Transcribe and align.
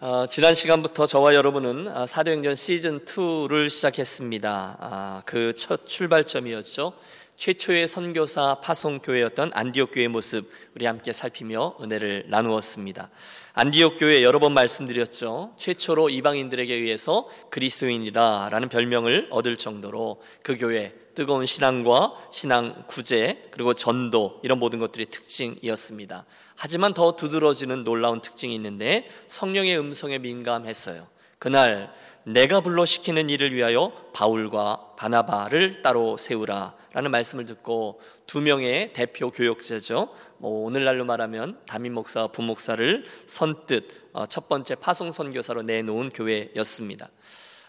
어, 0.00 0.26
지난 0.28 0.54
시간부터 0.54 1.06
저와 1.06 1.34
여러분은 1.34 1.88
아, 1.88 2.06
사도행전 2.06 2.54
시즌 2.54 3.04
2를 3.04 3.68
시작했습니다. 3.68 4.76
아, 4.78 5.22
그첫 5.26 5.88
출발점이었죠. 5.88 6.92
최초의 7.38 7.86
선교사 7.86 8.56
파송 8.56 8.98
교회였던 8.98 9.52
안디옥 9.54 9.92
교회의 9.92 10.08
모습 10.08 10.50
우리 10.74 10.86
함께 10.86 11.12
살피며 11.12 11.76
은혜를 11.80 12.24
나누었습니다. 12.26 13.10
안디옥 13.52 13.94
교회 13.96 14.24
여러 14.24 14.40
번 14.40 14.54
말씀드렸죠. 14.54 15.54
최초로 15.56 16.10
이방인들에게 16.10 16.74
의해서 16.74 17.28
그리스도인이라라는 17.50 18.68
별명을 18.68 19.28
얻을 19.30 19.56
정도로 19.56 20.20
그 20.42 20.56
교회 20.56 20.92
뜨거운 21.14 21.46
신앙과 21.46 22.14
신앙 22.32 22.82
구제 22.88 23.48
그리고 23.52 23.72
전도 23.72 24.40
이런 24.42 24.58
모든 24.58 24.80
것들이 24.80 25.06
특징이었습니다. 25.06 26.26
하지만 26.56 26.92
더 26.92 27.14
두드러지는 27.14 27.84
놀라운 27.84 28.20
특징이 28.20 28.52
있는데 28.56 29.06
성령의 29.28 29.78
음성에 29.78 30.18
민감했어요. 30.18 31.06
그날 31.38 31.94
내가 32.28 32.60
불러 32.60 32.84
시키는 32.84 33.30
일을 33.30 33.54
위하여 33.54 33.90
바울과 34.12 34.96
바나바를 34.98 35.80
따로 35.80 36.18
세우라 36.18 36.74
라는 36.92 37.10
말씀을 37.10 37.46
듣고 37.46 38.02
두 38.26 38.42
명의 38.42 38.92
대표 38.92 39.30
교역자죠. 39.30 40.14
뭐 40.36 40.66
오늘날로 40.66 41.06
말하면 41.06 41.58
담임 41.64 41.94
목사와 41.94 42.26
부목사를 42.26 43.04
선뜻 43.24 44.10
어, 44.12 44.26
첫 44.26 44.46
번째 44.46 44.74
파송 44.74 45.10
선교사로 45.10 45.62
내놓은 45.62 46.10
교회였습니다. 46.10 47.08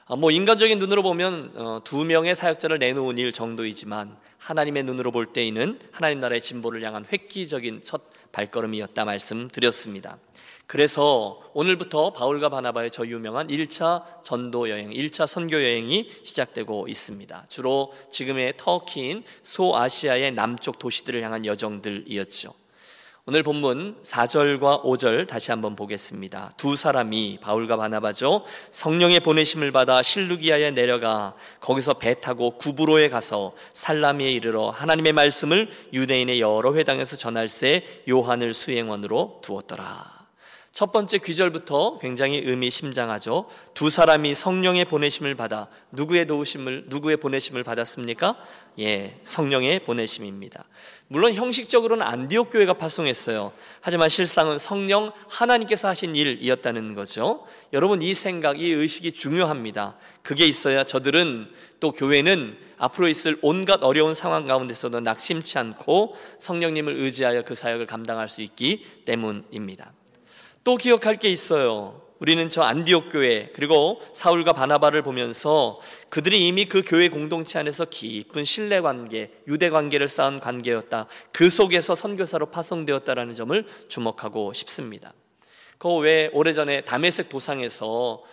어, 0.08 0.18
뭐 0.18 0.30
인간적인 0.30 0.78
눈으로 0.78 1.04
보면 1.04 1.54
어, 1.56 1.80
두 1.86 2.04
명의 2.04 2.36
사역자를 2.36 2.80
내놓은 2.80 3.18
일 3.18 3.32
정도이지만 3.32 4.18
하나님의 4.40 4.84
눈으로 4.84 5.12
볼 5.12 5.32
때에는 5.32 5.80
하나님 5.92 6.20
나라의 6.20 6.42
진보를 6.42 6.84
향한 6.84 7.06
획기적인 7.10 7.82
첫 7.84 8.02
발걸음이었다 8.34 9.06
말씀드렸습니다. 9.06 10.18
그래서 10.70 11.42
오늘부터 11.54 12.14
바울과 12.14 12.50
바나바의 12.50 12.92
저 12.92 13.04
유명한 13.08 13.48
1차 13.48 14.04
전도 14.22 14.70
여행, 14.70 14.92
1차 14.92 15.26
선교 15.26 15.56
여행이 15.56 16.12
시작되고 16.22 16.88
있습니다. 16.88 17.46
주로 17.50 17.92
지금의 18.12 18.54
터키인 18.56 19.24
소아시아의 19.42 20.34
남쪽 20.34 20.78
도시들을 20.78 21.24
향한 21.24 21.44
여정들이었죠. 21.48 22.54
오늘 23.26 23.42
본문 23.42 23.98
4절과 24.04 24.84
5절 24.84 25.26
다시 25.26 25.50
한번 25.50 25.76
보겠습니다. 25.76 26.54
두 26.56 26.76
사람이 26.76 27.40
바울과 27.42 27.76
바나바죠. 27.76 28.46
성령의 28.70 29.22
보내심을 29.22 29.72
받아 29.72 30.04
실루기아에 30.04 30.70
내려가 30.70 31.34
거기서 31.62 31.96
배 31.96 32.22
타고 32.22 32.60
구브로에 32.60 33.10
가서 33.10 33.54
살라미에 33.74 34.32
이르러 34.34 34.70
하나님의 34.70 35.14
말씀을 35.14 35.72
유대인의 35.94 36.40
여러 36.40 36.76
회당에서 36.76 37.16
전할새 37.16 38.04
요한을 38.08 38.54
수행원으로 38.54 39.40
두었더라. 39.42 40.19
첫 40.80 40.94
번째 40.94 41.18
귀절부터 41.18 41.98
굉장히 41.98 42.38
의미심장하죠. 42.38 43.50
두 43.74 43.90
사람이 43.90 44.34
성령의 44.34 44.86
보내심을 44.86 45.36
받아 45.36 45.68
누구의 45.92 46.26
도우심을 46.26 46.86
누구의 46.88 47.18
보내심을 47.18 47.66
받았습니까? 47.66 48.38
예, 48.80 49.20
성령의 49.26 49.84
보내심입니다. 49.84 50.64
물론 51.10 51.34
형식적으로는 51.34 52.08
안디옥 52.08 52.52
교회가 52.52 52.76
파송했어요. 52.76 53.52
하지만 53.82 54.08
실상은 54.08 54.58
성령 54.58 55.12
하나님께서 55.28 55.90
하신 55.90 56.16
일이었다는 56.16 56.94
거죠. 56.94 57.46
여러분 57.74 58.02
이 58.02 58.14
생각, 58.14 58.62
이 58.62 58.72
의식이 58.72 59.12
중요합니다. 59.12 59.98
그게 60.22 60.46
있어야 60.46 60.86
저들은 60.86 61.52
또 61.82 61.92
교회는 61.92 62.58
앞으로 62.78 63.10
있을 63.10 63.38
온갖 63.42 63.84
어려운 63.84 64.14
상황 64.14 64.48
가운데서도 64.48 65.02
낙심치 65.02 65.58
않고 65.58 66.16
성령님을 66.40 66.96
의지하여 66.96 67.42
그 67.42 67.54
사역을 67.54 67.86
감당할 67.86 68.30
수 68.30 68.42
있기 68.42 68.86
때문입니다. 69.04 69.92
또 70.64 70.76
기억할 70.76 71.18
게 71.18 71.30
있어요. 71.30 72.02
우리는 72.20 72.50
저 72.50 72.64
안디옥 72.64 73.10
교회 73.12 73.50
그리고 73.54 74.02
사울과 74.12 74.52
바나바를 74.52 75.04
보면서 75.04 75.80
그들이 76.10 76.48
이미 76.48 76.66
그 76.66 76.84
교회 76.86 77.08
공동체 77.08 77.58
안에서 77.60 77.86
깊은 77.86 78.44
신뢰 78.44 78.82
관계, 78.82 79.32
유대 79.48 79.70
관계를 79.70 80.10
쌓은 80.10 80.42
관계였다. 80.42 81.08
그 81.32 81.50
속에서 81.50 81.96
선교사로 81.96 82.48
파송되었다라는 82.48 83.36
점을 83.36 83.66
주목하고 83.88 84.52
싶습니다. 84.54 85.14
그 85.78 86.00
외 86.00 86.30
오래전에 86.34 86.82
담에색 86.82 87.30
도상에서 87.30 87.88
어, 87.88 88.24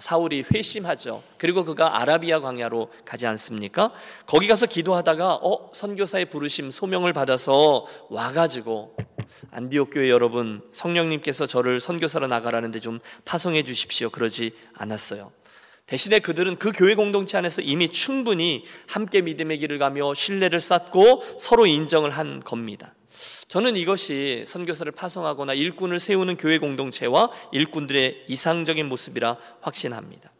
사울이 0.00 0.44
회심하죠. 0.52 1.22
그리고 1.36 1.64
그가 1.64 2.00
아라비아 2.00 2.40
광야로 2.40 2.90
가지 3.04 3.26
않습니까? 3.26 3.92
거기 4.26 4.48
가서 4.48 4.66
기도하다가 4.66 5.34
어 5.42 5.70
선교사의 5.72 6.26
부르심 6.26 6.70
소명을 6.70 7.12
받아서 7.12 7.86
와가지고 8.08 8.96
안디옥 9.50 9.90
교회 9.92 10.08
여러분 10.08 10.62
성령님께서 10.72 11.46
저를 11.46 11.80
선교사로 11.80 12.26
나가라는데 12.26 12.80
좀 12.80 12.98
파송해 13.24 13.62
주십시오. 13.62 14.10
그러지 14.10 14.52
않았어요. 14.74 15.32
대신에 15.86 16.18
그들은 16.18 16.56
그 16.56 16.70
교회 16.70 16.94
공동체 16.94 17.38
안에서 17.38 17.62
이미 17.62 17.88
충분히 17.88 18.64
함께 18.86 19.22
믿음의 19.22 19.58
길을 19.58 19.78
가며 19.78 20.12
신뢰를 20.12 20.60
쌓고 20.60 21.22
서로 21.38 21.66
인정을 21.66 22.10
한 22.10 22.40
겁니다. 22.40 22.94
저는 23.48 23.76
이것이 23.76 24.44
선교사를 24.46 24.90
파송하거나 24.92 25.54
일꾼을 25.54 25.98
세우는 25.98 26.36
교회 26.36 26.58
공동체와 26.58 27.30
일꾼들의 27.52 28.24
이상적인 28.28 28.88
모습이라 28.88 29.36
확신합니다. 29.60 30.30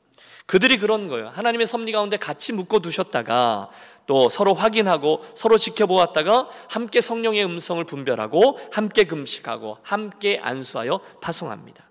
그들이 0.46 0.78
그런 0.78 1.08
거예요. 1.08 1.28
하나님의 1.28 1.66
섭리 1.66 1.92
가운데 1.92 2.16
같이 2.16 2.52
묶어 2.52 2.80
두셨다가 2.80 3.70
또 4.06 4.30
서로 4.30 4.54
확인하고 4.54 5.22
서로 5.34 5.58
지켜보았다가 5.58 6.48
함께 6.68 7.02
성령의 7.02 7.44
음성을 7.44 7.84
분별하고 7.84 8.58
함께 8.72 9.04
금식하고 9.04 9.78
함께 9.82 10.40
안수하여 10.42 11.00
파송합니다. 11.20 11.86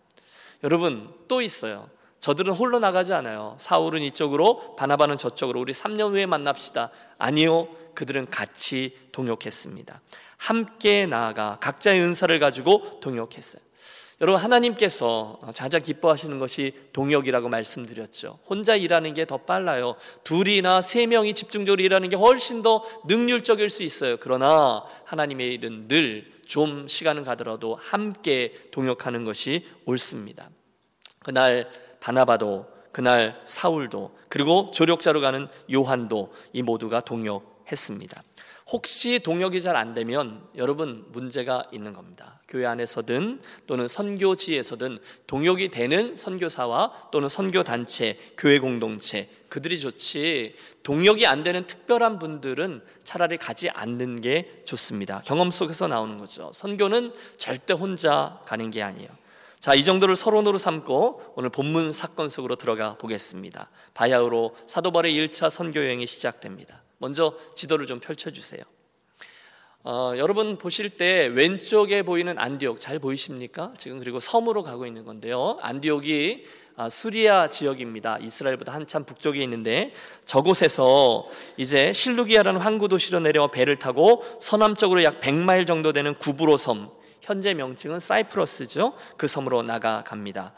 여러분 0.64 1.14
또 1.28 1.42
있어요. 1.42 1.90
저들은 2.20 2.54
홀로 2.54 2.80
나가지 2.80 3.14
않아요. 3.14 3.56
사울은 3.60 4.02
이쪽으로 4.02 4.76
바나바는 4.76 5.20
저쪽으로 5.20 5.60
우리 5.60 5.74
3년 5.74 6.12
후에 6.12 6.26
만납시다. 6.26 6.90
아니요. 7.20 7.68
그들은 7.94 8.30
같이 8.32 8.98
동역했습니다. 9.12 10.02
함께 10.38 11.06
나아가 11.06 11.58
각자의 11.60 12.02
은사를 12.02 12.38
가지고 12.40 13.00
동역했어요. 13.02 13.62
여러분 14.20 14.42
하나님께서 14.42 15.40
자자 15.54 15.78
기뻐하시는 15.78 16.40
것이 16.40 16.74
동역이라고 16.94 17.50
말씀드렸죠. 17.50 18.40
혼자 18.48 18.76
일하는 18.76 19.14
게 19.14 19.26
더 19.26 19.38
빨라요. 19.38 19.96
둘이나 20.24 20.82
세 20.82 21.06
명이 21.06 21.36
집중적으로 21.36 21.84
일하는 21.84 22.10
게 22.10 22.16
훨씬 22.16 22.64
더 22.64 22.84
능률적일 23.06 23.70
수 23.70 23.84
있어요. 23.84 24.18
그러나 24.18 24.84
하나님의 25.06 25.54
일은 25.54 25.88
늘 25.88 26.38
좀 26.48 26.88
시간은 26.88 27.24
가더라도 27.24 27.76
함께 27.76 28.54
동역하는 28.72 29.26
것이 29.26 29.68
옳습니다. 29.86 30.50
그날 31.20 31.70
바나바도 32.00 32.66
그날 32.92 33.40
사울도 33.46 34.18
그리고 34.30 34.72
조력자로 34.74 35.22
가는 35.22 35.48
요한도 35.72 36.34
이 36.54 36.64
모두가 36.64 37.02
동역했습니다. 37.02 38.24
혹시 38.70 39.20
동역이 39.20 39.62
잘 39.62 39.78
안 39.78 39.94
되면 39.94 40.42
여러분 40.56 41.06
문제가 41.10 41.64
있는 41.72 41.94
겁니다. 41.94 42.42
교회 42.48 42.66
안에서든 42.66 43.42
또는 43.68 43.88
선교지에서든 43.88 44.98
동역이 45.28 45.70
되는 45.70 46.16
선교사와 46.16 47.10
또는 47.12 47.28
선교 47.28 47.64
단체, 47.64 48.18
교회 48.38 48.60
공동체 48.60 49.30
그들이 49.50 49.80
좋지 49.80 50.56
동역이 50.84 51.26
안 51.28 51.44
되는 51.44 51.66
특별한 51.66 52.20
분들은 52.20 52.84
차라리 53.04 53.38
가지 53.38 53.70
않는 53.70 54.22
게 54.22 54.62
좋습니다. 54.66 55.22
경험 55.26 55.52
속에서 55.52 55.88
나오는 55.88 56.18
거죠. 56.18 56.52
선교는 56.54 57.14
절대 57.38 57.74
혼자 57.74 58.42
가는 58.46 58.70
게 58.72 58.82
아니에요. 58.82 59.10
자, 59.60 59.74
이 59.74 59.84
정도를 59.84 60.16
서론으로 60.16 60.58
삼고 60.58 61.34
오늘 61.36 61.50
본문 61.50 61.92
사건 61.92 62.30
속으로 62.30 62.56
들어가 62.56 62.96
보겠습니다. 62.96 63.70
바야흐로 63.94 64.56
사도 64.66 64.92
바울의 64.92 65.14
1차 65.14 65.50
선교 65.50 65.80
여행이 65.80 66.06
시작됩니다. 66.08 66.84
먼저 66.98 67.38
지도를 67.56 67.86
좀 67.86 68.00
펼쳐 68.00 68.32
주세요. 68.32 68.62
어, 69.84 70.14
여러분 70.18 70.58
보실 70.58 70.90
때 70.90 71.28
왼쪽에 71.28 72.04
보이는 72.04 72.38
안디옥 72.38 72.80
잘 72.80 73.00
보이십니까? 73.00 73.74
지금 73.78 74.00
그리고 74.00 74.20
섬으로 74.20 74.64
가고 74.64 74.86
있는 74.86 75.06
건데요. 75.06 75.58
안디옥이 75.62 76.46
아, 76.80 76.90
수리아 76.90 77.50
지역입니다. 77.50 78.20
이스라엘보다 78.20 78.72
한참 78.72 79.04
북쪽에 79.04 79.42
있는데 79.44 79.94
저곳에서 80.26 81.28
이제 81.58 81.92
실루기아라는 81.92 82.62
항구 82.62 82.88
도시로 82.88 83.20
내려 83.20 83.50
배를 83.50 83.78
타고 83.78 84.24
서남쪽으로 84.42 85.04
약 85.04 85.20
100마일 85.20 85.66
정도 85.66 85.92
되는 85.92 86.14
구브로 86.16 86.56
섬, 86.56 86.92
현재 87.22 87.56
명칭은 87.56 88.00
사이프러스죠. 88.00 88.94
그 89.18 89.28
섬으로 89.28 89.64
나가갑니다. 89.64 90.54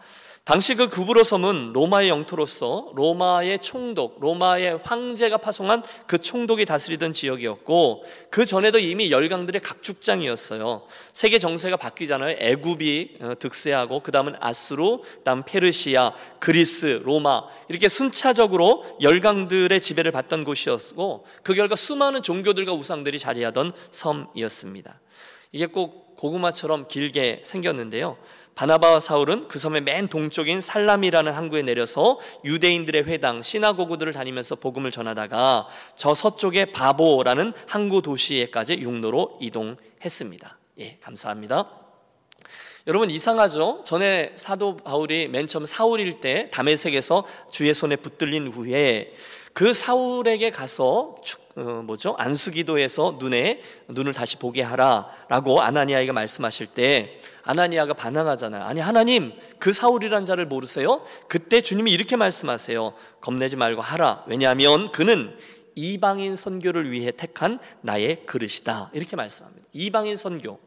당시 0.49 0.73
그 0.73 0.89
구브로 0.89 1.23
섬은 1.23 1.73
로마의 1.73 2.09
영토로서 2.09 2.89
로마의 2.95 3.59
총독, 3.59 4.19
로마의 4.19 4.79
황제가 4.81 5.37
파송한 5.37 5.83
그 6.07 6.17
총독이 6.17 6.65
다스리던 6.65 7.13
지역이었고 7.13 8.03
그 8.31 8.47
전에도 8.47 8.79
이미 8.79 9.11
열강들의 9.11 9.61
각축장이었어요. 9.61 10.87
세계 11.13 11.37
정세가 11.37 11.77
바뀌잖아요. 11.77 12.37
애굽이 12.39 13.17
어, 13.21 13.33
득세하고 13.37 13.99
그 13.99 14.11
다음은 14.11 14.37
아수르, 14.39 15.01
그다음 15.19 15.43
페르시아, 15.45 16.13
그리스, 16.39 16.99
로마 17.03 17.43
이렇게 17.67 17.87
순차적으로 17.87 18.97
열강들의 19.03 19.79
지배를 19.79 20.11
받던 20.11 20.45
곳이었고 20.45 21.27
그 21.43 21.53
결과 21.53 21.75
수많은 21.75 22.23
종교들과 22.23 22.73
우상들이 22.73 23.19
자리하던 23.19 23.71
섬이었습니다. 23.91 24.99
이게 25.51 25.67
꼭 25.67 26.15
고구마처럼 26.17 26.87
길게 26.87 27.43
생겼는데요. 27.45 28.17
바나바와 28.59 28.99
사울은 28.99 29.47
그 29.47 29.57
섬의 29.57 29.83
맨 29.83 30.09
동쪽인 30.09 30.59
살람이라는 30.59 31.31
항구에 31.31 31.61
내려서 31.61 32.19
유대인들의 32.43 33.05
회당 33.05 33.41
시나고그들을 33.41 34.11
다니면서 34.11 34.55
복음을 34.55 34.91
전하다가 34.91 35.67
저 35.95 36.13
서쪽의 36.13 36.73
바보라는 36.73 37.53
항구 37.67 38.01
도시에까지 38.01 38.79
육로로 38.79 39.37
이동했습니다. 39.39 40.57
예, 40.79 40.97
감사합니다. 40.99 41.69
여러분 42.85 43.09
이상하죠? 43.09 43.83
전에 43.85 44.33
사도 44.35 44.75
바울이 44.75 45.29
맨 45.29 45.47
처음 45.47 45.65
사울일 45.65 46.19
때 46.19 46.49
담에색에서 46.51 47.25
주의 47.49 47.73
손에 47.73 47.95
붙들린 47.95 48.49
후에 48.49 49.13
그 49.53 49.73
사울에게 49.73 50.49
가서 50.49 51.15
어, 51.59 51.81
뭐죠? 51.83 52.15
안수기도에서 52.17 53.17
눈에 53.19 53.61
눈을 53.89 54.13
다시 54.13 54.37
보게 54.37 54.61
하라라고 54.61 55.61
아나니아에게 55.61 56.13
말씀하실 56.13 56.67
때 56.67 57.17
아나니아가 57.43 57.93
반항하잖아요. 57.93 58.63
아니 58.63 58.79
하나님 58.79 59.33
그 59.59 59.73
사울이란 59.73 60.23
자를 60.23 60.45
모르세요? 60.45 61.03
그때 61.27 61.59
주님이 61.59 61.91
이렇게 61.91 62.15
말씀하세요. 62.15 62.93
겁내지 63.19 63.57
말고 63.57 63.81
하라. 63.81 64.23
왜냐하면 64.27 64.91
그는 64.93 65.37
이방인 65.75 66.37
선교를 66.37 66.91
위해 66.91 67.11
택한 67.11 67.59
나의 67.81 68.25
그릇이다. 68.25 68.91
이렇게 68.93 69.17
말씀합니다. 69.17 69.67
이방인 69.73 70.15
선교. 70.15 70.59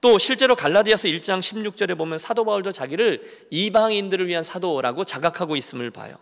또 0.00 0.18
실제로 0.18 0.56
갈라디아서 0.56 1.06
1장 1.06 1.38
16절에 1.38 1.96
보면 1.96 2.18
사도 2.18 2.44
바울도 2.44 2.72
자기를 2.72 3.46
이방인들을 3.50 4.26
위한 4.26 4.42
사도라고 4.42 5.04
자각하고 5.04 5.54
있음을 5.54 5.92
봐요. 5.92 6.16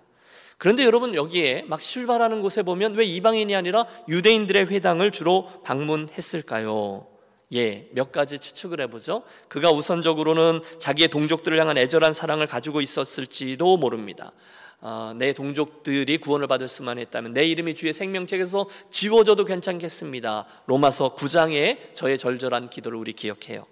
그런데 0.60 0.84
여러분 0.84 1.14
여기에 1.14 1.64
막 1.68 1.80
출발하는 1.80 2.42
곳에 2.42 2.60
보면 2.62 2.92
왜 2.92 3.06
이방인이 3.06 3.56
아니라 3.56 3.86
유대인들의 4.10 4.66
회당을 4.66 5.10
주로 5.10 5.48
방문했을까요? 5.64 7.06
예, 7.54 7.88
몇 7.92 8.12
가지 8.12 8.38
추측을 8.38 8.82
해보죠. 8.82 9.22
그가 9.48 9.70
우선적으로는 9.70 10.60
자기의 10.78 11.08
동족들을 11.08 11.58
향한 11.58 11.78
애절한 11.78 12.12
사랑을 12.12 12.46
가지고 12.46 12.82
있었을지도 12.82 13.78
모릅니다. 13.78 14.32
어, 14.82 15.14
내 15.16 15.32
동족들이 15.32 16.18
구원을 16.18 16.46
받을 16.46 16.68
수만 16.68 16.98
했다면 16.98 17.32
내 17.32 17.46
이름이 17.46 17.74
주의 17.74 17.94
생명책에서 17.94 18.68
지워져도 18.90 19.46
괜찮겠습니다. 19.46 20.44
로마서 20.66 21.14
9장에 21.14 21.94
저의 21.94 22.18
절절한 22.18 22.68
기도를 22.68 22.98
우리 22.98 23.14
기억해요. 23.14 23.64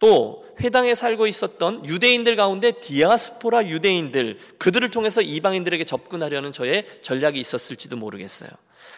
또 0.00 0.44
회당에 0.60 0.94
살고 0.94 1.26
있었던 1.28 1.86
유대인들 1.86 2.34
가운데 2.34 2.72
디아스포라 2.72 3.66
유대인들 3.66 4.38
그들을 4.58 4.90
통해서 4.90 5.22
이방인들에게 5.22 5.84
접근하려는 5.84 6.52
저의 6.52 6.86
전략이 7.02 7.38
있었을지도 7.38 7.96
모르겠어요. 7.96 8.50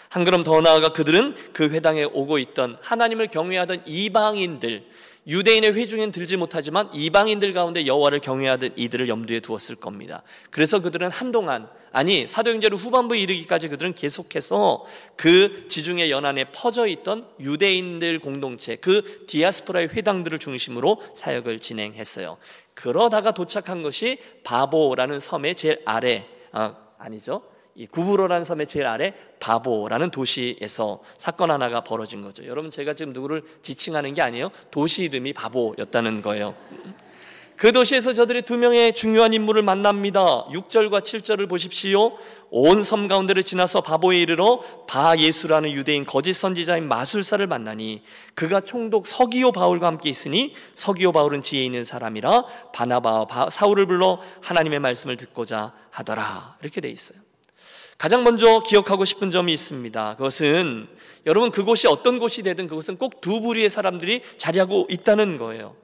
한 0.08 0.24
걸음 0.24 0.42
더 0.42 0.60
나아가 0.60 0.92
그들은 0.92 1.34
그 1.52 1.70
회당에 1.70 2.04
오고 2.04 2.38
있던 2.38 2.78
하나님을 2.80 3.28
경외하던 3.28 3.82
이방인들 3.86 4.84
유대인의 5.26 5.74
회중엔 5.74 6.10
들지 6.10 6.36
못하지만 6.36 6.88
이방인들 6.92 7.52
가운데 7.52 7.86
여호와를 7.86 8.18
경외하던 8.20 8.72
이들을 8.76 9.08
염두에 9.08 9.40
두었을 9.40 9.76
겁니다. 9.76 10.22
그래서 10.50 10.80
그들은 10.80 11.10
한동안 11.10 11.68
아니 11.92 12.26
사도행전 12.26 12.72
후반부에 12.72 13.18
이르기까지 13.20 13.68
그들은 13.68 13.94
계속해서 13.94 14.84
그 15.14 15.66
지중해 15.68 16.10
연안에 16.10 16.46
퍼져 16.52 16.86
있던 16.86 17.28
유대인들 17.38 18.18
공동체 18.18 18.76
그 18.76 19.26
디아스포라의 19.28 19.90
회당들을 19.90 20.38
중심으로 20.38 21.02
사역을 21.14 21.60
진행했어요. 21.60 22.38
그러다가 22.74 23.32
도착한 23.32 23.82
것이 23.82 24.18
바보라는 24.42 25.20
섬의 25.20 25.54
제일 25.54 25.82
아래 25.84 26.26
아, 26.50 26.76
아니죠 26.98 27.51
이 27.74 27.86
구브로라는 27.86 28.44
섬의 28.44 28.66
제일 28.66 28.86
아래 28.86 29.14
바보라는 29.40 30.10
도시에서 30.10 31.00
사건 31.16 31.50
하나가 31.50 31.82
벌어진 31.82 32.20
거죠. 32.20 32.44
여러분 32.46 32.70
제가 32.70 32.94
지금 32.94 33.12
누구를 33.12 33.42
지칭하는 33.62 34.14
게 34.14 34.22
아니에요. 34.22 34.50
도시 34.70 35.04
이름이 35.04 35.32
바보였다는 35.32 36.22
거예요. 36.22 36.54
그 37.56 37.70
도시에서 37.70 38.12
저들이 38.12 38.42
두 38.42 38.58
명의 38.58 38.92
중요한 38.92 39.32
인물을 39.34 39.62
만납니다. 39.62 40.46
6절과 40.48 41.02
7절을 41.02 41.48
보십시오. 41.48 42.16
온 42.50 42.82
섬 42.82 43.06
가운데를 43.06 43.44
지나서 43.44 43.82
바보에 43.82 44.18
이르러 44.20 44.60
바 44.88 45.16
예수라는 45.16 45.70
유대인 45.70 46.04
거짓 46.04 46.32
선지자인 46.32 46.88
마술사를 46.88 47.46
만나니 47.46 48.02
그가 48.34 48.62
총독 48.62 49.06
서기오 49.06 49.52
바울과 49.52 49.86
함께 49.86 50.10
있으니 50.10 50.54
서기오 50.74 51.12
바울은 51.12 51.40
지혜 51.40 51.62
있는 51.62 51.84
사람이라 51.84 52.44
바나바와 52.74 53.50
사울을 53.50 53.86
불러 53.86 54.20
하나님의 54.40 54.80
말씀을 54.80 55.16
듣고자 55.16 55.72
하더라. 55.90 56.56
이렇게 56.62 56.80
돼 56.80 56.88
있어요. 56.90 57.21
가장 58.02 58.24
먼저 58.24 58.64
기억하고 58.64 59.04
싶은 59.04 59.30
점이 59.30 59.52
있습니다. 59.52 60.16
그것은 60.16 60.88
여러분 61.24 61.52
그곳이 61.52 61.86
어떤 61.86 62.18
곳이 62.18 62.42
되든 62.42 62.66
그것은 62.66 62.96
꼭 62.96 63.20
두 63.20 63.40
부류의 63.40 63.70
사람들이 63.70 64.22
자리하고 64.38 64.88
있다는 64.90 65.36
거예요. 65.36 65.76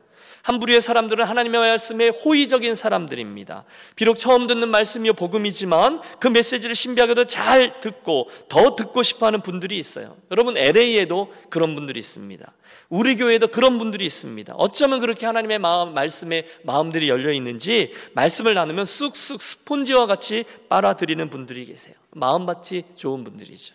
한 0.49 0.59
부류의 0.59 0.81
사람들은 0.81 1.27
하나님의 1.27 1.61
말씀에 1.61 2.09
호의적인 2.09 2.75
사람들입니다. 2.75 3.65
비록 3.97 4.19
처음 4.19 4.47
듣는 4.47 4.71
말씀이요 4.71 5.13
복음이지만 5.13 6.01
그 6.19 6.29
메시지를 6.29 6.75
신비하게도 6.75 7.27
잘 7.27 7.81
듣고 7.83 8.31
더 8.49 8.75
듣고 8.75 9.03
싶어하는 9.03 9.43
분들이 9.43 9.77
있어요. 9.77 10.17
여러분 10.31 10.57
LA에도 10.57 11.31
그런 11.51 11.75
분들이 11.75 12.01
있습니다. 12.01 12.51
우리 12.89 13.19
교회에도 13.19 13.49
그런 13.49 13.77
분들이 13.77 14.07
있습니다. 14.07 14.55
어쩌면 14.57 15.01
그렇게 15.01 15.27
하나님의 15.27 15.59
마음, 15.59 15.93
말씀에 15.93 16.47
마음들이 16.63 17.11
열려 17.11 17.31
있는지 17.31 17.93
말씀을 18.15 18.55
나누면 18.55 18.87
쑥쑥 18.87 19.43
스폰지와 19.43 20.07
같이 20.07 20.47
빨아들이는 20.71 21.29
분들이 21.29 21.67
계세요. 21.67 21.95
마음밭이 22.13 22.85
좋은 22.97 23.23
분들이죠. 23.23 23.75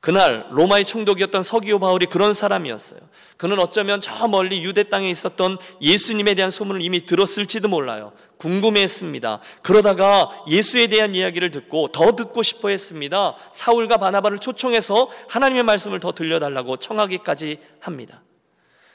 그날 0.00 0.46
로마의 0.50 0.86
총독이었던 0.86 1.42
서기오 1.42 1.78
바울이 1.78 2.06
그런 2.06 2.32
사람이었어요. 2.32 3.00
그는 3.36 3.58
어쩌면 3.58 4.00
저 4.00 4.26
멀리 4.28 4.64
유대 4.64 4.84
땅에 4.84 5.10
있었던 5.10 5.58
예수님에 5.82 6.34
대한 6.34 6.50
소문을 6.50 6.80
이미 6.80 7.04
들었을지도 7.04 7.68
몰라요. 7.68 8.12
궁금해했습니다. 8.38 9.40
그러다가 9.60 10.30
예수에 10.48 10.86
대한 10.86 11.14
이야기를 11.14 11.50
듣고 11.50 11.88
더 11.88 12.12
듣고 12.16 12.42
싶어 12.42 12.70
했습니다. 12.70 13.36
사울과 13.52 13.98
바나바를 13.98 14.38
초청해서 14.38 15.10
하나님의 15.28 15.64
말씀을 15.64 16.00
더 16.00 16.12
들려달라고 16.12 16.78
청하기까지 16.78 17.58
합니다. 17.80 18.22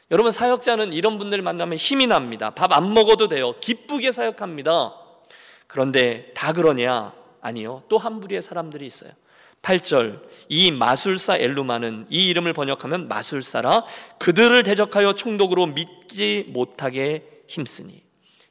여러분 0.10 0.32
사역자는 0.32 0.94
이런 0.94 1.20
분들 1.20 1.42
만나면 1.44 1.78
힘이 1.78 2.08
납니다. 2.08 2.50
밥 2.50 2.74
안 2.74 2.94
먹어도 2.96 3.28
돼요. 3.28 3.54
기쁘게 3.60 4.12
사역합니다. 4.12 4.96
그런데 5.68 6.32
다 6.34 6.52
그러냐? 6.52 7.14
아니요. 7.42 7.84
또 7.90 7.98
한 7.98 8.20
부류의 8.20 8.42
사람들이 8.42 8.88
있어요. 8.88 9.12
8절 9.66 10.22
이 10.48 10.72
마술사 10.72 11.38
엘루마는 11.38 12.06
이 12.10 12.28
이름을 12.28 12.54
번역하면 12.54 13.08
마술사라 13.08 13.84
그들을 14.20 14.62
대적하여 14.64 15.14
총독으로 15.14 15.68
믿지 15.68 16.46
못하게 16.50 17.24
힘쓰니 17.48 18.04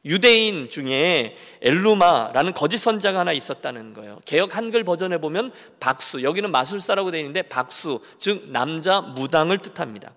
유대인 0.05 0.69
중에 0.69 1.37
엘루마라는 1.63 2.53
거짓 2.53 2.77
선자가 2.77 3.21
하나 3.21 3.33
있었다는 3.33 3.95
거예요. 3.95 4.21
개혁 4.27 4.55
한글 4.55 4.85
버전에 4.85 5.19
보면 5.19 5.51
박수 5.81 6.23
여기는 6.23 6.51
마술사라고 6.51 7.11
되어 7.11 7.21
있는데 7.21 7.43
박수 7.43 8.01
즉 8.19 8.51
남자 8.51 9.01
무당을 9.01 9.59
뜻합니다. 9.59 10.13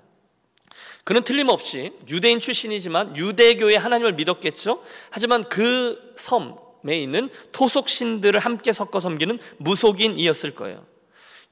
그는 1.05 1.23
틀림없이 1.23 1.93
유대인 2.09 2.41
출신이지만 2.41 3.15
유대교의 3.15 3.79
하나님을 3.79 4.13
믿었겠죠. 4.13 4.83
하지만 5.09 5.45
그 5.47 6.13
섬에 6.17 6.66
있는 6.95 7.29
토속 7.51 7.89
신들을 7.89 8.39
함께 8.39 8.71
섞어 8.71 8.99
섬기는 8.99 9.39
무속인이었을 9.57 10.55
거예요. 10.55 10.85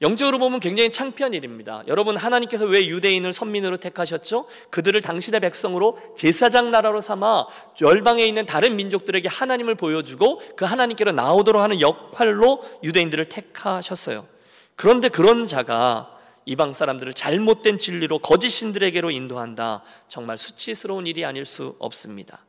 영적으로 0.02 0.38
보면 0.38 0.60
굉장히 0.60 0.90
창피한 0.90 1.32
일입니다. 1.32 1.82
여러분 1.86 2.16
하나님께서 2.18 2.66
왜 2.66 2.86
유대인을 2.86 3.32
선민으로 3.32 3.78
택하셨죠? 3.78 4.46
그들을 4.70 5.00
당신의 5.00 5.40
백성으로 5.40 5.98
제사장 6.14 6.70
나라로 6.70 7.00
삼아 7.00 7.46
열방에 7.80 8.24
있는 8.24 8.44
다른 8.44 8.76
민족들에게 8.76 9.26
하나님을 9.28 9.74
보여주고 9.74 10.42
그 10.54 10.66
하나님께로 10.66 11.12
나오도록 11.12 11.62
하는 11.62 11.80
역할로 11.80 12.62
유대인들을 12.82 13.24
택하셨어요. 13.26 14.26
그런데 14.74 15.08
그런 15.08 15.46
자가 15.46 16.12
이방 16.44 16.74
사람들을 16.74 17.14
잘못된 17.14 17.78
진리로 17.78 18.18
거짓 18.18 18.50
신들에게로 18.50 19.10
인도한다. 19.10 19.82
정말 20.08 20.36
수치스러운 20.38 21.06
일이 21.06 21.24
아닐 21.24 21.44
수 21.46 21.74
없습니다. 21.78 22.45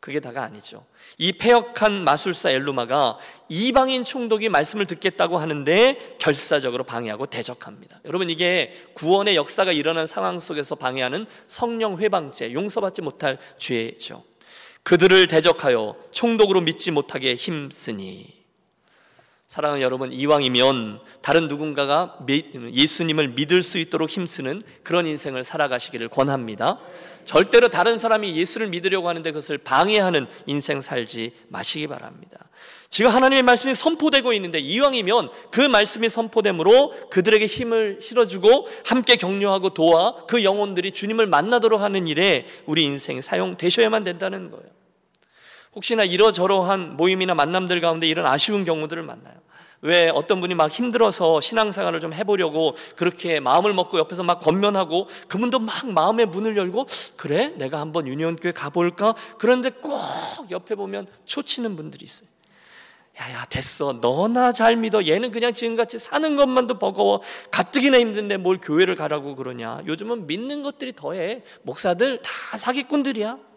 그게 0.00 0.20
다가 0.20 0.44
아니죠. 0.44 0.86
이 1.18 1.32
폐역한 1.32 2.04
마술사 2.04 2.50
엘루마가 2.50 3.18
이방인 3.48 4.04
총독이 4.04 4.48
말씀을 4.48 4.86
듣겠다고 4.86 5.38
하는데 5.38 6.16
결사적으로 6.18 6.84
방해하고 6.84 7.26
대적합니다. 7.26 8.00
여러분 8.04 8.30
이게 8.30 8.72
구원의 8.94 9.34
역사가 9.34 9.72
일어난 9.72 10.06
상황 10.06 10.38
속에서 10.38 10.76
방해하는 10.76 11.26
성령 11.48 11.98
회방죄, 11.98 12.52
용서받지 12.52 13.02
못할 13.02 13.38
죄죠. 13.58 14.22
그들을 14.84 15.26
대적하여 15.26 15.96
총독으로 16.12 16.60
믿지 16.60 16.92
못하게 16.92 17.34
힘쓰니 17.34 18.37
사랑하는 19.48 19.82
여러분, 19.82 20.12
이왕이면 20.12 21.00
다른 21.22 21.48
누군가가 21.48 22.18
예수님을 22.28 23.28
믿을 23.28 23.62
수 23.62 23.78
있도록 23.78 24.10
힘쓰는 24.10 24.60
그런 24.82 25.06
인생을 25.06 25.42
살아가시기를 25.42 26.10
권합니다. 26.10 26.78
절대로 27.24 27.68
다른 27.68 27.98
사람이 27.98 28.36
예수를 28.36 28.66
믿으려고 28.68 29.08
하는데 29.08 29.30
그것을 29.30 29.56
방해하는 29.56 30.26
인생 30.44 30.82
살지 30.82 31.32
마시기 31.48 31.86
바랍니다. 31.86 32.50
지금 32.90 33.10
하나님의 33.10 33.42
말씀이 33.42 33.74
선포되고 33.74 34.34
있는데 34.34 34.58
이왕이면 34.58 35.30
그 35.50 35.62
말씀이 35.62 36.10
선포됨으로 36.10 37.08
그들에게 37.08 37.46
힘을 37.46 38.00
실어주고 38.02 38.68
함께 38.84 39.16
격려하고 39.16 39.70
도와 39.70 40.26
그 40.26 40.44
영혼들이 40.44 40.92
주님을 40.92 41.26
만나도록 41.26 41.80
하는 41.80 42.06
일에 42.06 42.46
우리 42.66 42.84
인생이 42.84 43.22
사용되셔야만 43.22 44.04
된다는 44.04 44.50
거예요. 44.50 44.77
혹시나 45.78 46.02
이러저러한 46.02 46.96
모임이나 46.96 47.34
만남들 47.36 47.80
가운데 47.80 48.08
이런 48.08 48.26
아쉬운 48.26 48.64
경우들을 48.64 49.04
만나요. 49.04 49.36
왜 49.80 50.10
어떤 50.12 50.40
분이 50.40 50.56
막 50.56 50.72
힘들어서 50.72 51.40
신앙생활을 51.40 52.00
좀 52.00 52.12
해보려고 52.12 52.74
그렇게 52.96 53.38
마음을 53.38 53.72
먹고 53.74 53.96
옆에서 54.00 54.24
막 54.24 54.40
겉면하고 54.40 55.06
그분도 55.28 55.60
막 55.60 55.88
마음의 55.88 56.26
문을 56.26 56.56
열고 56.56 56.88
그래? 57.16 57.50
내가 57.50 57.78
한번 57.78 58.08
유니온교회 58.08 58.50
가볼까? 58.50 59.14
그런데 59.38 59.70
꼭 59.70 60.00
옆에 60.50 60.74
보면 60.74 61.06
초치는 61.26 61.76
분들이 61.76 62.04
있어요. 62.04 62.28
야야 63.20 63.44
됐어. 63.44 63.98
너나 64.00 64.50
잘 64.50 64.74
믿어. 64.74 65.06
얘는 65.06 65.30
그냥 65.30 65.52
지금같이 65.52 65.98
사는 65.98 66.34
것만도 66.34 66.80
버거워. 66.80 67.22
가뜩이나 67.52 68.00
힘든데 68.00 68.38
뭘 68.38 68.58
교회를 68.60 68.96
가라고 68.96 69.36
그러냐. 69.36 69.82
요즘은 69.86 70.26
믿는 70.26 70.64
것들이 70.64 70.92
더해. 70.92 71.44
목사들 71.62 72.20
다 72.22 72.56
사기꾼들이야 72.56 73.47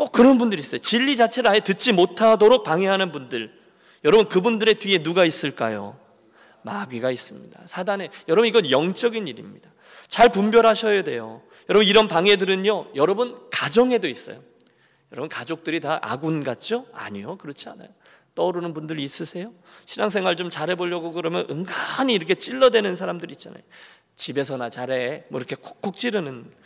꼭 0.00 0.12
그런 0.12 0.38
분들이 0.38 0.60
있어요 0.60 0.78
진리 0.78 1.14
자체를 1.14 1.50
아예 1.50 1.60
듣지 1.60 1.92
못하도록 1.92 2.64
방해하는 2.64 3.12
분들 3.12 3.52
여러분 4.02 4.30
그분들의 4.30 4.76
뒤에 4.76 5.02
누가 5.02 5.26
있을까요? 5.26 5.94
마귀가 6.62 7.10
있습니다. 7.10 7.60
사단의 7.66 8.08
여러분 8.26 8.48
이건 8.48 8.70
영적인 8.70 9.28
일입니다. 9.28 9.68
잘 10.08 10.30
분별하셔야 10.30 11.02
돼요. 11.02 11.42
여러분 11.68 11.86
이런 11.86 12.08
방해들은요. 12.08 12.92
여러분 12.94 13.38
가정에도 13.50 14.08
있어요. 14.08 14.40
여러분 15.12 15.28
가족들이 15.28 15.80
다 15.80 15.98
아군 16.02 16.44
같죠? 16.44 16.86
아니요. 16.94 17.36
그렇지 17.36 17.68
않아요. 17.68 17.88
떠오르는 18.34 18.72
분들 18.72 18.98
있으세요? 18.98 19.52
신앙생활 19.84 20.36
좀 20.36 20.48
잘해 20.48 20.76
보려고 20.76 21.12
그러면 21.12 21.46
은근히 21.50 22.14
이렇게 22.14 22.36
찔러대는 22.36 22.94
사람들 22.94 23.30
있잖아요. 23.32 23.62
집에서나 24.16 24.70
잘해. 24.70 25.24
뭐 25.28 25.38
이렇게 25.38 25.56
콕콕 25.56 25.94
찌르는 25.94 26.44
어, 26.46 26.59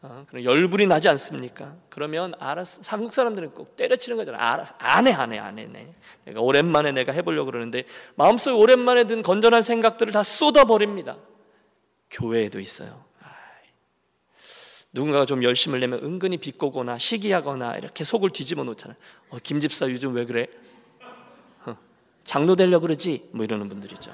그런 0.00 0.44
열불이 0.44 0.86
나지 0.86 1.08
않습니까? 1.08 1.74
그러면 1.88 2.32
알아서 2.38 2.80
한국 2.86 3.12
사람들은 3.12 3.50
꼭 3.50 3.76
때려치는 3.76 4.16
거잖아. 4.16 4.38
알아서 4.52 4.74
안 4.78 5.08
해, 5.08 5.12
안 5.12 5.32
해, 5.32 5.38
안 5.38 5.58
해. 5.58 5.66
네. 5.66 5.92
내가 6.24 6.40
오랜만에 6.40 6.92
내가 6.92 7.12
해보려고 7.12 7.46
그러는데 7.50 7.84
마음속에 8.14 8.54
오랜만에 8.54 9.04
든 9.04 9.22
건전한 9.22 9.62
생각들을 9.62 10.12
다 10.12 10.22
쏟아 10.22 10.64
버립니다. 10.64 11.16
교회에도 12.10 12.60
있어요. 12.60 13.08
누군가가 14.92 15.26
좀 15.26 15.42
열심을 15.42 15.80
내면 15.80 16.02
은근히 16.02 16.38
비꼬거나 16.38 16.96
시기하거나 16.98 17.76
이렇게 17.76 18.04
속을 18.04 18.30
뒤집어 18.30 18.64
놓잖아요. 18.64 18.96
어, 19.30 19.38
김 19.42 19.60
집사 19.60 19.88
요즘 19.90 20.14
왜 20.14 20.24
그래? 20.24 20.46
어, 21.66 21.76
장로 22.24 22.56
되려 22.56 22.78
그러지? 22.78 23.30
뭐 23.32 23.44
이러는 23.44 23.68
분들 23.68 23.92
있죠. 23.92 24.10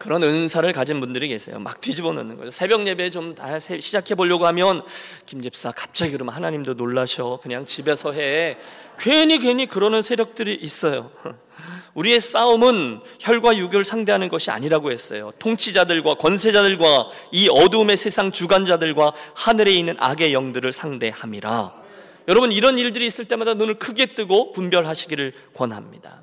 그런 0.00 0.22
은사를 0.22 0.72
가진 0.72 0.98
분들이 0.98 1.28
계세요. 1.28 1.58
막 1.58 1.78
뒤집어 1.78 2.14
놓는 2.14 2.38
거죠. 2.38 2.50
새벽 2.50 2.86
예배 2.86 3.10
좀 3.10 3.34
시작해 3.80 4.14
보려고 4.14 4.46
하면 4.46 4.82
김 5.26 5.42
집사 5.42 5.72
갑자기 5.72 6.12
그러면 6.12 6.34
하나님도 6.34 6.72
놀라셔. 6.72 7.38
그냥 7.42 7.66
집에서 7.66 8.12
해. 8.12 8.56
괜히 8.98 9.38
괜히 9.38 9.66
그러는 9.66 10.00
세력들이 10.00 10.54
있어요. 10.54 11.10
우리의 11.92 12.18
싸움은 12.18 13.00
혈과 13.18 13.58
육을 13.58 13.84
상대하는 13.84 14.30
것이 14.30 14.50
아니라고 14.50 14.90
했어요. 14.90 15.32
통치자들과 15.38 16.14
권세자들과 16.14 17.10
이 17.32 17.50
어두움의 17.50 17.98
세상 17.98 18.32
주관자들과 18.32 19.12
하늘에 19.34 19.70
있는 19.70 19.96
악의 19.98 20.32
영들을 20.32 20.72
상대함이라. 20.72 21.74
여러분 22.28 22.52
이런 22.52 22.78
일들이 22.78 23.06
있을 23.06 23.26
때마다 23.26 23.52
눈을 23.52 23.78
크게 23.78 24.14
뜨고 24.14 24.52
분별하시기를 24.52 25.34
권합니다. 25.52 26.22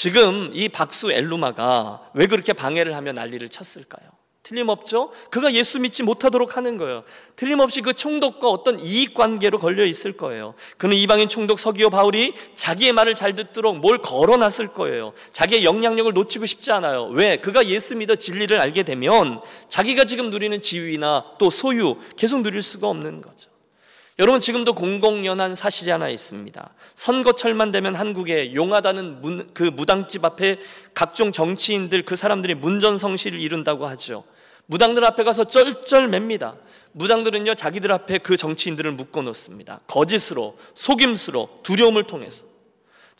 지금 0.00 0.50
이 0.54 0.70
박수 0.70 1.12
엘루마가 1.12 2.12
왜 2.14 2.26
그렇게 2.26 2.54
방해를 2.54 2.96
하며 2.96 3.12
난리를 3.12 3.46
쳤을까요? 3.50 4.08
틀림없죠? 4.42 5.12
그가 5.30 5.52
예수 5.52 5.78
믿지 5.78 6.02
못하도록 6.02 6.56
하는 6.56 6.78
거예요. 6.78 7.04
틀림없이 7.36 7.82
그 7.82 7.92
총독과 7.92 8.48
어떤 8.48 8.80
이익 8.80 9.12
관계로 9.12 9.58
걸려 9.58 9.84
있을 9.84 10.16
거예요. 10.16 10.54
그는 10.78 10.96
이방인 10.96 11.28
총독 11.28 11.58
서기오 11.58 11.90
바울이 11.90 12.32
자기의 12.54 12.94
말을 12.94 13.14
잘 13.14 13.36
듣도록 13.36 13.76
뭘 13.76 13.98
걸어놨을 13.98 14.68
거예요. 14.68 15.12
자기의 15.32 15.66
영향력을 15.66 16.10
놓치고 16.14 16.46
싶지 16.46 16.72
않아요. 16.72 17.08
왜? 17.08 17.36
그가 17.36 17.66
예수 17.66 17.94
믿어 17.94 18.16
진리를 18.16 18.58
알게 18.58 18.84
되면 18.84 19.42
자기가 19.68 20.06
지금 20.06 20.30
누리는 20.30 20.62
지위나 20.62 21.32
또 21.38 21.50
소유 21.50 21.98
계속 22.16 22.40
누릴 22.40 22.62
수가 22.62 22.88
없는 22.88 23.20
거죠. 23.20 23.50
여러분 24.20 24.38
지금도 24.38 24.74
공공연한 24.74 25.54
사실이 25.54 25.90
하나 25.90 26.10
있습니다. 26.10 26.70
선거철만 26.94 27.70
되면 27.70 27.94
한국에 27.94 28.54
용하다는 28.54 29.22
문, 29.22 29.50
그 29.54 29.62
무당집 29.62 30.22
앞에 30.22 30.58
각종 30.92 31.32
정치인들 31.32 32.02
그 32.02 32.16
사람들이 32.16 32.54
문전성시를 32.56 33.40
이룬다고 33.40 33.86
하죠. 33.86 34.24
무당들 34.66 35.06
앞에 35.06 35.24
가서 35.24 35.44
쩔쩔맵니다. 35.44 36.56
무당들은요 36.92 37.54
자기들 37.54 37.90
앞에 37.92 38.18
그 38.18 38.36
정치인들을 38.36 38.92
묶어 38.92 39.22
놓습니다. 39.22 39.80
거짓으로 39.86 40.58
속임수로 40.74 41.60
두려움을 41.62 42.02
통해서. 42.02 42.49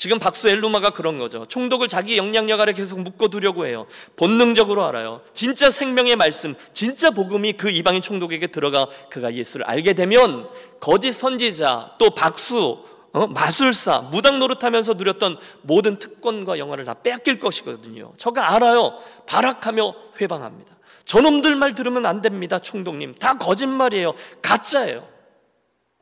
지금 0.01 0.19
박수 0.19 0.49
엘루마가 0.49 0.91
그런 0.91 1.19
거죠. 1.19 1.45
총독을 1.45 1.87
자기 1.87 2.17
영향력 2.17 2.59
아래 2.59 2.73
계속 2.73 3.03
묶어두려고 3.03 3.67
해요. 3.67 3.85
본능적으로 4.17 4.87
알아요. 4.87 5.21
진짜 5.35 5.71
생명의 5.71 6.17
말씀, 6.17 6.55
진짜 6.73 7.11
복음이 7.11 7.53
그 7.53 7.69
이방인 7.69 8.01
총독에게 8.01 8.47
들어가 8.47 8.89
그가 9.11 9.35
예수를 9.35 9.67
알게 9.67 9.93
되면 9.93 10.49
거짓 10.81 11.13
선지자, 11.13 11.97
또 11.99 12.09
박수, 12.15 12.83
어? 13.13 13.27
마술사, 13.27 14.09
무당 14.11 14.39
노릇하면서 14.39 14.95
누렸던 14.95 15.37
모든 15.61 15.99
특권과 15.99 16.59
영화를 16.59 16.87
다 16.87 16.95
뺏길 16.95 17.39
것이거든요. 17.39 18.15
저가 18.17 18.55
알아요. 18.55 18.99
발악하며 19.27 19.95
회방합니다. 20.19 20.77
저놈들 21.05 21.57
말 21.57 21.75
들으면 21.75 22.07
안 22.07 22.23
됩니다, 22.23 22.59
총독님. 22.59 23.17
다 23.17 23.37
거짓말이에요. 23.37 24.15
가짜예요. 24.41 25.10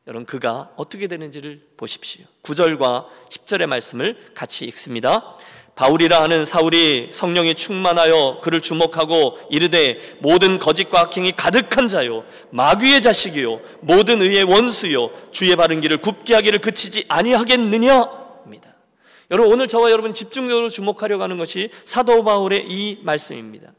여러분 0.09 0.25
그가 0.25 0.71
어떻게 0.77 1.07
되는지를 1.07 1.61
보십시오. 1.77 2.25
9절과 2.43 3.05
10절의 3.29 3.67
말씀을 3.67 4.17
같이 4.35 4.65
읽습니다. 4.65 5.37
바울이라 5.75 6.23
하는 6.23 6.47
사울이 6.47 7.11
성령이 7.13 7.55
충만하여 7.55 8.41
그를 8.43 8.63
주목하고 8.63 9.39
이르되 9.51 10.01
모든 10.21 10.59
거짓과 10.59 11.03
악행이 11.03 11.33
가득한 11.33 11.87
자요 11.87 12.25
마귀의 12.51 13.01
자식이요 13.01 13.61
모든 13.83 14.21
의의 14.21 14.43
원수요 14.43 15.11
주의 15.31 15.55
바른 15.55 15.81
길을 15.81 15.99
굽게 15.99 16.35
하기를 16.35 16.61
그치지 16.61 17.05
아니하겠느냐입니다. 17.09 18.75
여러분 19.31 19.53
오늘 19.53 19.69
저와 19.69 19.91
여러분 19.93 20.15
집중적으로 20.15 20.71
주목하려고 20.71 21.23
하는 21.23 21.37
것이 21.37 21.71
사도 21.85 22.25
바울의 22.25 22.65
이 22.67 22.99
말씀입니다. 23.03 23.73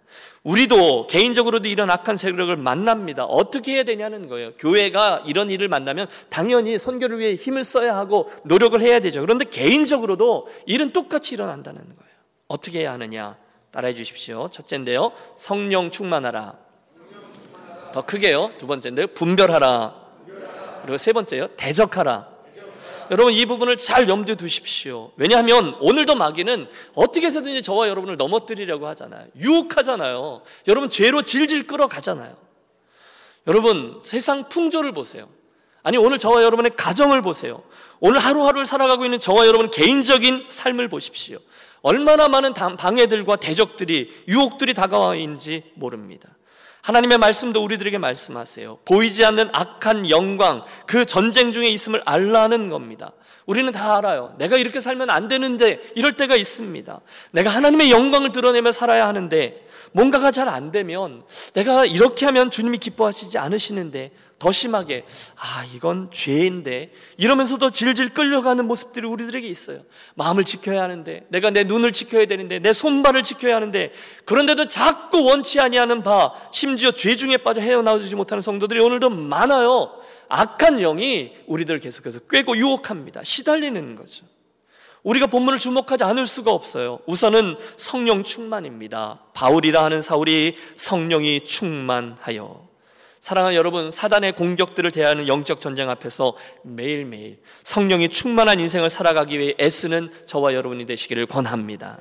우리도 0.49 1.05
개인적으로도 1.05 1.67
이런 1.67 1.91
악한 1.91 2.17
세력을 2.17 2.55
만납니다. 2.57 3.23
어떻게 3.25 3.75
해야 3.75 3.83
되냐는 3.83 4.27
거예요. 4.27 4.53
교회가 4.57 5.23
이런 5.27 5.51
일을 5.51 5.67
만나면 5.67 6.07
당연히 6.29 6.79
선교를 6.79 7.19
위해 7.19 7.35
힘을 7.35 7.63
써야 7.63 7.95
하고 7.95 8.27
노력을 8.43 8.79
해야 8.81 8.99
되죠. 8.99 9.21
그런데 9.21 9.45
개인적으로도 9.45 10.47
일은 10.65 10.89
똑같이 10.89 11.35
일어난다는 11.35 11.81
거예요. 11.81 12.13
어떻게 12.47 12.79
해야 12.79 12.93
하느냐? 12.93 13.37
따라해 13.69 13.93
주십시오. 13.93 14.49
첫째인데요. 14.49 15.11
성령 15.35 15.91
충만하라. 15.91 16.55
더 17.93 18.05
크게요. 18.05 18.51
두 18.57 18.65
번째인데요. 18.65 19.07
분별하라. 19.07 19.95
그리고 20.81 20.97
세 20.97 21.13
번째요. 21.13 21.49
대적하라. 21.57 22.27
여러분 23.11 23.33
이 23.33 23.45
부분을 23.45 23.77
잘 23.77 24.07
염두에 24.07 24.35
두십시오. 24.35 25.11
왜냐하면 25.15 25.75
오늘도 25.79 26.15
마귀는 26.15 26.67
어떻게 26.93 27.25
해서든지 27.25 27.61
저와 27.61 27.89
여러분을 27.89 28.17
넘어뜨리려고 28.17 28.87
하잖아요. 28.87 29.27
유혹하잖아요. 29.37 30.41
여러분 30.67 30.89
죄로 30.89 31.21
질질 31.21 31.67
끌어가잖아요. 31.67 32.35
여러분 33.47 33.97
세상 34.01 34.47
풍조를 34.49 34.91
보세요. 34.91 35.27
아니 35.81 35.97
오늘 35.97 36.19
저와 36.19 36.43
여러분의 36.43 36.73
가정을 36.75 37.21
보세요. 37.21 37.63
오늘 37.99 38.19
하루하루를 38.19 38.65
살아가고 38.65 39.05
있는 39.05 39.17
저와 39.17 39.47
여러분 39.47 39.71
개인적인 39.71 40.45
삶을 40.47 40.87
보십시오. 40.87 41.39
얼마나 41.81 42.27
많은 42.27 42.53
방해들과 42.53 43.37
대적들이 43.37 44.23
유혹들이 44.27 44.73
다가와 44.73 45.15
있는지 45.15 45.63
모릅니다. 45.75 46.29
하나님의 46.89 47.19
말씀도 47.19 47.63
우리들에게 47.63 47.99
말씀하세요. 47.99 48.79
보이지 48.85 49.23
않는 49.23 49.49
악한 49.53 50.09
영광, 50.09 50.63
그 50.87 51.05
전쟁 51.05 51.51
중에 51.51 51.67
있음을 51.69 52.01
알라는 52.03 52.69
겁니다. 52.69 53.11
우리는 53.45 53.71
다 53.71 53.97
알아요. 53.97 54.33
내가 54.39 54.57
이렇게 54.57 54.79
살면 54.79 55.09
안 55.11 55.27
되는데 55.27 55.81
이럴 55.95 56.13
때가 56.13 56.35
있습니다. 56.35 56.99
내가 57.31 57.51
하나님의 57.51 57.91
영광을 57.91 58.31
드러내며 58.31 58.71
살아야 58.71 59.07
하는데 59.07 59.67
뭔가가 59.91 60.31
잘 60.31 60.49
안 60.49 60.71
되면 60.71 61.21
내가 61.53 61.85
이렇게 61.85 62.25
하면 62.25 62.49
주님이 62.49 62.79
기뻐하시지 62.79 63.37
않으시는데 63.37 64.11
더 64.39 64.53
심하게 64.53 65.05
아 65.35 65.65
이건 65.75 66.09
죄인데 66.11 66.93
이러면서도 67.17 67.69
질질 67.71 68.13
끌려가는 68.13 68.65
모습들이 68.65 69.05
우리들에게 69.05 69.45
있어요. 69.45 69.81
마음을 70.15 70.45
지켜야 70.45 70.81
하는데 70.81 71.25
내가 71.27 71.49
내 71.49 71.65
눈을 71.65 71.91
지켜야 71.91 72.25
되는데 72.25 72.59
내 72.59 72.71
손발을 72.71 73.23
지켜야 73.23 73.57
하는데 73.57 73.91
그런데도 74.23 74.67
자꾸 74.69 75.25
원치 75.25 75.59
아니하는 75.59 76.03
바 76.03 76.33
심지어 76.51 76.91
죄 76.91 77.15
중에 77.17 77.37
빠져 77.37 77.59
헤어나오지 77.59 78.15
못하는 78.15 78.41
성도들이 78.41 78.79
오늘도 78.79 79.09
많아요. 79.09 79.91
악한 80.29 80.79
영이 80.79 81.33
우리들 81.45 81.79
계속해서 81.79 82.19
꿰고 82.29 82.55
유혹합니다. 82.55 83.21
시달리는 83.23 83.95
거죠. 83.95 84.25
우리가 85.03 85.27
본문을 85.27 85.59
주목하지 85.59 86.03
않을 86.05 86.27
수가 86.27 86.51
없어요. 86.51 86.99
우선은 87.07 87.57
성령 87.75 88.23
충만입니다. 88.23 89.19
바울이라 89.33 89.83
하는 89.83 90.01
사울이 90.01 90.55
성령이 90.75 91.45
충만하여 91.45 92.68
사랑하는 93.29 93.55
여러분, 93.55 93.91
사단의 93.91 94.31
공격들을 94.33 94.89
대하는 94.89 95.27
영적 95.27 95.61
전쟁 95.61 95.91
앞에서 95.91 96.33
매일매일 96.63 97.37
성령이 97.61 98.09
충만한 98.09 98.59
인생을 98.59 98.89
살아가기 98.89 99.37
위해 99.37 99.53
애쓰는 99.59 100.09
저와 100.25 100.55
여러분이 100.55 100.87
되시기를 100.87 101.27
권합니다. 101.27 101.99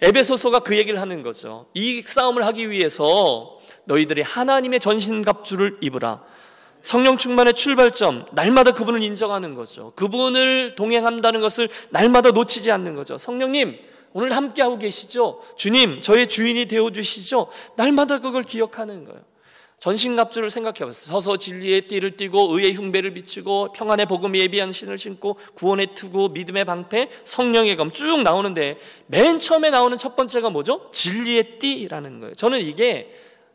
에베소서가 0.00 0.58
그 0.58 0.76
얘기를 0.76 1.00
하는 1.00 1.22
거죠. 1.22 1.66
이 1.74 2.02
싸움을 2.02 2.44
하기 2.46 2.70
위해서 2.70 3.60
너희들이 3.84 4.22
하나님의 4.22 4.80
전신갑주를 4.80 5.78
입으라. 5.80 6.24
성령 6.82 7.18
충만의 7.18 7.54
출발점, 7.54 8.26
날마다 8.32 8.72
그분을 8.72 9.00
인정하는 9.00 9.54
거죠. 9.54 9.92
그분을 9.94 10.74
동행한다는 10.74 11.40
것을 11.40 11.68
날마다 11.90 12.32
놓치지 12.32 12.72
않는 12.72 12.96
거죠. 12.96 13.16
성령님, 13.16 13.78
오늘 14.12 14.34
함께하고 14.34 14.80
계시죠? 14.80 15.40
주님, 15.56 16.00
저의 16.00 16.26
주인이 16.26 16.66
되어주시죠? 16.66 17.48
날마다 17.76 18.18
그걸 18.18 18.42
기억하는 18.42 19.04
거예요. 19.04 19.22
전신갑주를 19.78 20.50
생각해 20.50 20.78
봤어요. 20.80 21.12
서서 21.12 21.36
진리의 21.36 21.82
띠를 21.88 22.16
띠고 22.16 22.56
의의 22.56 22.74
흉배를 22.74 23.14
비치고 23.14 23.72
평안의 23.72 24.06
복음 24.06 24.34
예비한 24.34 24.72
신을 24.72 24.98
신고 24.98 25.38
구원의 25.54 25.94
투구 25.94 26.30
믿음의 26.32 26.64
방패 26.64 27.08
성령의 27.24 27.76
검 27.76 27.92
쭉 27.92 28.22
나오는데 28.22 28.78
맨 29.06 29.38
처음에 29.38 29.70
나오는 29.70 29.96
첫 29.96 30.16
번째가 30.16 30.50
뭐죠? 30.50 30.90
진리의 30.92 31.58
띠라는 31.58 32.20
거예요. 32.20 32.34
저는 32.34 32.60
이게 32.60 33.12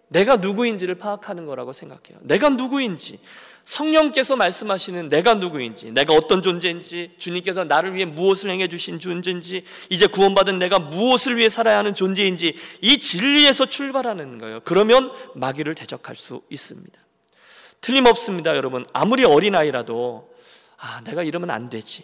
내가 0.08 0.38
누구인지를 0.38 0.96
파악하는 0.96 1.46
거라고 1.46 1.74
생각해요. 1.74 2.20
내가 2.22 2.50
누구인지 2.50 3.20
성령께서 3.65 4.36
말씀하시는 4.36 5.10
내가 5.10 5.36
누구인지, 5.36 5.91
내가 5.91 6.13
어떤 6.13 6.41
존재인지, 6.41 7.12
주님께서 7.17 7.63
나를 7.63 7.96
위해 7.96 8.05
무엇을 8.05 8.50
행해 8.51 8.67
주신 8.67 9.00
존재인지, 9.00 9.63
이제 9.89 10.08
구원받은 10.08 10.60
내가 10.60 10.79
무엇을 10.79 11.38
위해 11.38 11.50
살아야 11.50 11.77
하는 11.77 11.93
존재인지 11.93 12.55
이 12.82 12.98
진리에서 12.98 13.67
출발하는 13.67 14.38
거예요. 14.38 14.60
그러면 14.63 15.12
마귀를 15.36 15.75
대적할 15.75 16.15
수 16.15 16.41
있습니다. 16.50 17.00
틀림없습니다, 17.82 18.55
여러분. 18.55 18.86
아무리 18.93 19.24
어린아이라도 19.25 20.34
아, 20.77 21.01
내가 21.05 21.24
이러면 21.24 21.50
안 21.50 21.70
되지. 21.70 22.03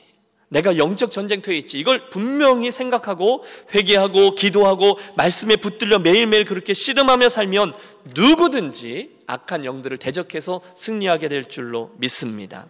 내가 0.49 0.77
영적 0.77 1.11
전쟁터에 1.11 1.57
있지. 1.57 1.79
이걸 1.79 2.09
분명히 2.09 2.71
생각하고 2.71 3.43
회개하고 3.73 4.35
기도하고 4.35 4.97
말씀에 5.15 5.55
붙들려 5.55 5.99
매일매일 5.99 6.43
그렇게 6.43 6.73
씨름하며 6.73 7.29
살면 7.29 7.73
누구든지 8.15 9.19
악한 9.27 9.63
영들을 9.63 9.97
대적해서 9.97 10.61
승리하게 10.75 11.29
될 11.29 11.45
줄로 11.45 11.91
믿습니다. 11.97 12.67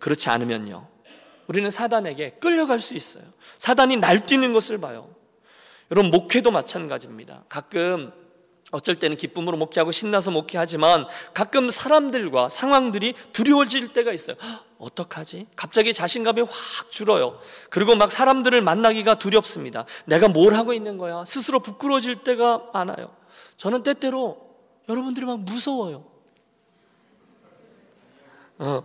그렇지 0.00 0.30
않으면요. 0.30 0.88
우리는 1.46 1.70
사단에게 1.70 2.38
끌려갈 2.40 2.80
수 2.80 2.94
있어요. 2.94 3.24
사단이 3.58 3.96
날뛰는 3.98 4.52
것을 4.52 4.78
봐요. 4.78 5.08
여러분, 5.90 6.10
목회도 6.10 6.50
마찬가지입니다. 6.50 7.44
가끔 7.48 8.12
어쩔 8.72 8.96
때는 8.96 9.16
기쁨으로 9.18 9.58
목회하고 9.58 9.92
신나서 9.92 10.30
목회하지만 10.30 11.06
가끔 11.34 11.68
사람들과 11.70 12.48
상황들이 12.48 13.12
두려워질 13.32 13.92
때가 13.92 14.12
있어요. 14.12 14.36
어떡하지? 14.82 15.46
갑자기 15.54 15.94
자신감이 15.94 16.40
확 16.40 16.90
줄어요. 16.90 17.38
그리고 17.70 17.94
막 17.94 18.10
사람들을 18.10 18.60
만나기가 18.62 19.14
두렵습니다. 19.14 19.84
내가 20.06 20.26
뭘 20.26 20.54
하고 20.54 20.72
있는 20.72 20.98
거야? 20.98 21.24
스스로 21.24 21.60
부끄러워질 21.60 22.24
때가 22.24 22.70
많아요. 22.74 23.14
저는 23.58 23.84
때때로 23.84 24.38
여러분들이 24.88 25.24
막 25.24 25.38
무서워요. 25.38 26.04
어. 28.58 28.82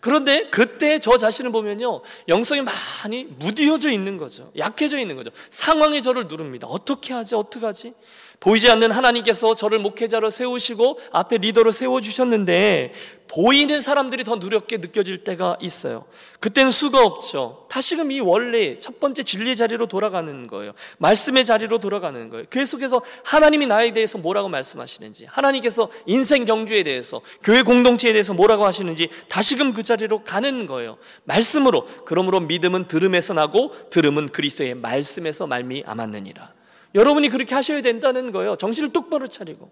그런데 0.00 0.48
그때 0.48 0.98
저 0.98 1.18
자신을 1.18 1.52
보면요. 1.52 2.00
영성이 2.28 2.62
많이 2.62 3.24
무디어져 3.24 3.90
있는 3.90 4.16
거죠. 4.16 4.50
약해져 4.56 4.98
있는 4.98 5.16
거죠. 5.16 5.30
상황이 5.50 6.02
저를 6.02 6.26
누릅니다. 6.28 6.66
어떻게 6.68 7.12
하지? 7.12 7.34
어떻게 7.34 7.66
하지? 7.66 7.92
보이지 8.40 8.70
않는 8.70 8.92
하나님께서 8.92 9.54
저를 9.54 9.80
목회자로 9.80 10.30
세우시고 10.30 11.00
앞에 11.10 11.38
리더로 11.38 11.72
세워주셨는데 11.72 12.92
보이는 13.26 13.80
사람들이 13.80 14.24
더 14.24 14.36
누렵게 14.36 14.78
느껴질 14.78 15.24
때가 15.24 15.58
있어요. 15.60 16.06
그때는 16.40 16.70
수가 16.70 17.04
없죠. 17.04 17.66
다시금 17.68 18.10
이 18.10 18.20
원래 18.20 18.80
첫 18.80 19.00
번째 19.00 19.22
진리 19.22 19.54
자리로 19.54 19.86
돌아가는 19.86 20.46
거예요. 20.46 20.72
말씀의 20.98 21.44
자리로 21.44 21.78
돌아가는 21.78 22.28
거예요. 22.30 22.46
계속해서 22.48 23.02
하나님이 23.24 23.66
나에 23.66 23.92
대해서 23.92 24.16
뭐라고 24.18 24.48
말씀하시는지, 24.48 25.26
하나님께서 25.26 25.90
인생 26.06 26.46
경주에 26.46 26.84
대해서, 26.84 27.20
교회 27.42 27.62
공동체에 27.62 28.12
대해서 28.12 28.32
뭐라고 28.32 28.64
하시는지 28.64 29.10
다시금 29.28 29.74
그 29.74 29.82
자리로 29.82 30.24
가는 30.24 30.64
거예요. 30.66 30.96
말씀으로. 31.24 31.86
그러므로 32.06 32.40
믿음은 32.40 32.86
들음에서 32.86 33.34
나고 33.34 33.90
들음은 33.90 34.28
그리스도의 34.28 34.74
말씀에서 34.74 35.46
말미암았느니라. 35.46 36.57
여러분이 36.94 37.28
그렇게 37.28 37.54
하셔야 37.54 37.82
된다는 37.82 38.32
거예요. 38.32 38.56
정신을 38.56 38.92
똑바로 38.92 39.26
차리고. 39.26 39.70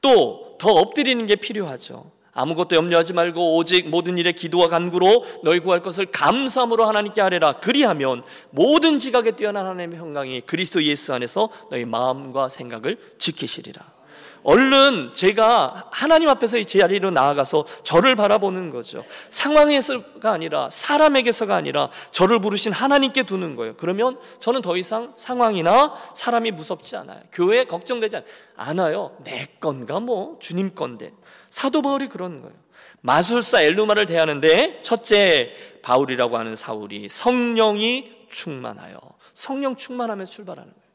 또 0.00 0.50
더 0.60 0.68
엎드리는 0.68 1.24
게 1.24 1.36
필요하죠. 1.36 2.10
아무것도 2.32 2.76
염려하지 2.76 3.14
말고 3.14 3.56
오직 3.56 3.88
모든 3.88 4.18
일에 4.18 4.32
기도와 4.32 4.68
간구로 4.68 5.24
너희 5.42 5.58
구할 5.58 5.80
것을 5.82 6.06
감사함으로 6.06 6.84
하나님께 6.84 7.20
하래라. 7.20 7.54
그리하면 7.54 8.22
모든 8.50 8.98
지각에 8.98 9.32
뛰어난 9.36 9.66
하나님의 9.66 9.98
평강이 9.98 10.42
그리스도 10.42 10.84
예수 10.84 11.14
안에서 11.14 11.48
너희 11.70 11.86
마음과 11.86 12.50
생각을 12.50 12.98
지키시리라. 13.18 13.99
얼른 14.42 15.12
제가 15.12 15.88
하나님 15.90 16.28
앞에서 16.28 16.58
이 16.58 16.64
자리로 16.64 17.10
나아가서 17.10 17.66
저를 17.82 18.16
바라보는 18.16 18.70
거죠. 18.70 19.04
상황에서가 19.28 20.30
아니라 20.30 20.70
사람에게서가 20.70 21.54
아니라 21.54 21.90
저를 22.10 22.40
부르신 22.40 22.72
하나님께 22.72 23.24
두는 23.24 23.56
거예요. 23.56 23.74
그러면 23.76 24.18
저는 24.40 24.62
더 24.62 24.76
이상 24.76 25.12
상황이나 25.16 25.94
사람이 26.14 26.52
무섭지 26.52 26.96
않아요. 26.96 27.20
교회 27.32 27.64
걱정되지 27.64 28.22
않아요. 28.56 29.16
내 29.24 29.46
건가 29.60 30.00
뭐 30.00 30.38
주님 30.40 30.74
건데. 30.74 31.12
사도 31.48 31.82
바울이 31.82 32.08
그런 32.08 32.40
거예요. 32.40 32.54
마술사 33.02 33.62
엘루마를 33.62 34.06
대하는데 34.06 34.80
첫째 34.82 35.54
바울이라고 35.82 36.36
하는 36.36 36.54
사울이 36.54 37.08
성령이 37.10 38.26
충만하여 38.30 38.98
성령 39.34 39.74
충만하면 39.76 40.26
출발하는 40.26 40.70
거예요. 40.70 40.90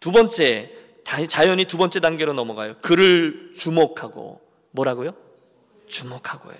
두 0.00 0.10
번째 0.10 0.70
자연히 1.04 1.64
두 1.64 1.76
번째 1.76 2.00
단계로 2.00 2.32
넘어가요. 2.32 2.74
그를 2.80 3.52
주목하고. 3.54 4.40
뭐라고요? 4.70 5.14
주목하고요. 5.86 6.56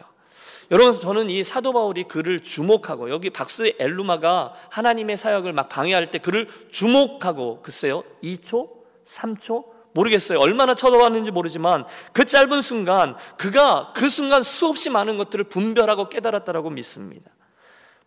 여러분 0.70 0.92
저는 0.92 1.28
이 1.30 1.44
사도 1.44 1.72
바울이 1.72 2.04
그를 2.04 2.42
주목하고 2.42 3.10
여기 3.10 3.30
박수의 3.30 3.76
엘루마가 3.78 4.54
하나님의 4.70 5.16
사역을 5.16 5.52
막 5.52 5.68
방해할 5.68 6.10
때 6.10 6.18
그를 6.18 6.48
주목하고 6.70 7.60
글쎄요 7.62 8.02
2초? 8.22 8.70
3초? 9.04 9.74
모르겠어요. 9.92 10.40
얼마나 10.40 10.74
쳐다봤는지 10.74 11.30
모르지만 11.30 11.84
그 12.12 12.24
짧은 12.24 12.62
순간 12.62 13.16
그가 13.36 13.92
그 13.94 14.08
순간 14.08 14.42
수없이 14.42 14.90
많은 14.90 15.18
것들을 15.18 15.44
분별하고 15.44 16.08
깨달았다라고 16.08 16.70
믿습니다. 16.70 17.30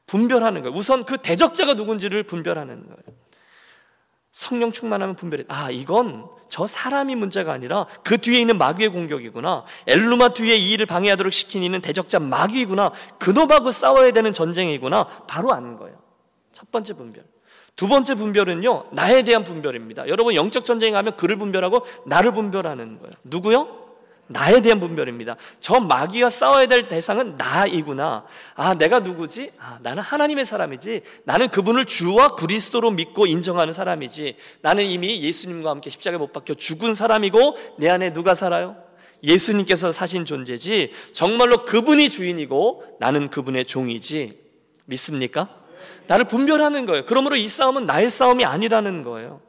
분별하는 0.05 0.63
거예요. 0.63 0.75
우선 0.75 1.05
그 1.05 1.17
대적자가 1.17 1.75
누군지를 1.75 2.23
분별하는 2.23 2.87
거예요 2.87 3.17
성령 4.31 4.71
충만하면 4.71 5.15
분별해. 5.15 5.45
아, 5.47 5.69
이건 5.71 6.27
저 6.49 6.67
사람이 6.67 7.15
문제가 7.15 7.53
아니라 7.53 7.87
그 8.03 8.17
뒤에 8.17 8.39
있는 8.39 8.57
마귀의 8.57 8.89
공격이구나. 8.89 9.65
엘루마 9.87 10.29
뒤에 10.29 10.55
이 10.55 10.71
일을 10.71 10.85
방해하도록 10.85 11.33
시킨 11.33 11.63
이는 11.63 11.81
대적자 11.81 12.19
마귀구나. 12.19 12.91
그놈하고 13.19 13.71
싸워야 13.71 14.11
되는 14.11 14.33
전쟁이구나. 14.33 15.25
바로 15.27 15.53
아는 15.53 15.77
거예요. 15.77 15.97
첫 16.53 16.71
번째 16.71 16.93
분별. 16.93 17.25
두 17.75 17.87
번째 17.87 18.15
분별은요, 18.15 18.87
나에 18.91 19.21
대한 19.21 19.43
분별입니다. 19.43 20.07
여러분, 20.07 20.33
영적 20.33 20.65
전쟁에 20.65 20.91
가면 20.91 21.15
그를 21.15 21.37
분별하고 21.37 21.85
나를 22.07 22.33
분별하는 22.33 22.97
거예요. 22.97 23.11
누구요? 23.23 23.86
나에 24.27 24.61
대한 24.61 24.79
분별입니다. 24.79 25.35
저 25.59 25.79
마귀와 25.79 26.29
싸워야 26.29 26.67
될 26.67 26.87
대상은 26.87 27.37
나이구나. 27.37 28.25
아, 28.55 28.73
내가 28.73 28.99
누구지? 28.99 29.51
아, 29.57 29.79
나는 29.81 30.03
하나님의 30.03 30.45
사람이지. 30.45 31.01
나는 31.23 31.49
그분을 31.49 31.85
주와 31.85 32.35
그리스도로 32.35 32.91
믿고 32.91 33.25
인정하는 33.25 33.73
사람이지. 33.73 34.35
나는 34.61 34.85
이미 34.85 35.21
예수님과 35.21 35.69
함께 35.69 35.89
십자가에 35.89 36.17
못 36.17 36.33
박혀 36.33 36.53
죽은 36.53 36.93
사람이고 36.93 37.57
내 37.77 37.89
안에 37.89 38.13
누가 38.13 38.35
살아요? 38.35 38.75
예수님께서 39.23 39.91
사신 39.91 40.25
존재지. 40.25 40.91
정말로 41.13 41.65
그분이 41.65 42.09
주인이고 42.09 42.97
나는 42.99 43.29
그분의 43.29 43.65
종이지. 43.65 44.37
믿습니까? 44.85 45.49
나를 46.07 46.25
분별하는 46.25 46.85
거예요. 46.85 47.03
그러므로 47.05 47.35
이 47.35 47.47
싸움은 47.47 47.85
나의 47.85 48.09
싸움이 48.09 48.45
아니라는 48.45 49.03
거예요. 49.03 49.41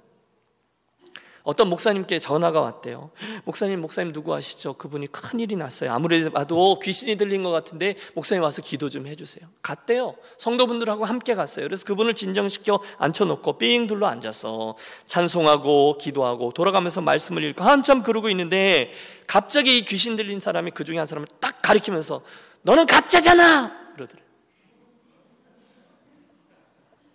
어떤 1.48 1.70
목사님께 1.70 2.18
전화가 2.18 2.60
왔대요. 2.60 3.10
목사님, 3.44 3.80
목사님 3.80 4.12
누구 4.12 4.34
아시죠? 4.34 4.74
그분이 4.74 5.06
큰일이 5.06 5.56
났어요. 5.56 5.92
아무래도 5.92 6.78
귀신이 6.78 7.16
들린 7.16 7.40
것 7.40 7.50
같은데 7.50 7.96
목사님 8.12 8.42
와서 8.42 8.60
기도 8.60 8.90
좀 8.90 9.06
해주세요. 9.06 9.48
갔대요. 9.62 10.14
성도분들하고 10.36 11.06
함께 11.06 11.34
갔어요. 11.34 11.64
그래서 11.64 11.86
그분을 11.86 12.12
진정시켜 12.12 12.80
앉혀놓고 12.98 13.56
삥 13.56 13.86
둘러 13.86 14.08
앉아서 14.08 14.76
찬송하고 15.06 15.96
기도하고 15.96 16.52
돌아가면서 16.52 17.00
말씀을 17.00 17.42
읽고 17.44 17.64
한참 17.64 18.02
그러고 18.02 18.28
있는데 18.28 18.92
갑자기 19.26 19.78
이 19.78 19.86
귀신 19.86 20.16
들린 20.16 20.40
사람이 20.40 20.72
그 20.72 20.84
중에 20.84 20.98
한 20.98 21.06
사람을 21.06 21.28
딱 21.40 21.62
가리키면서 21.62 22.20
너는 22.60 22.84
가짜잖아! 22.84 23.94
그러더래요. 23.94 24.26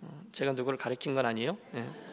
어, 0.00 0.22
제가 0.32 0.54
누구를 0.54 0.76
가리킨 0.76 1.14
건 1.14 1.24
아니에요. 1.24 1.56
네. 1.70 2.03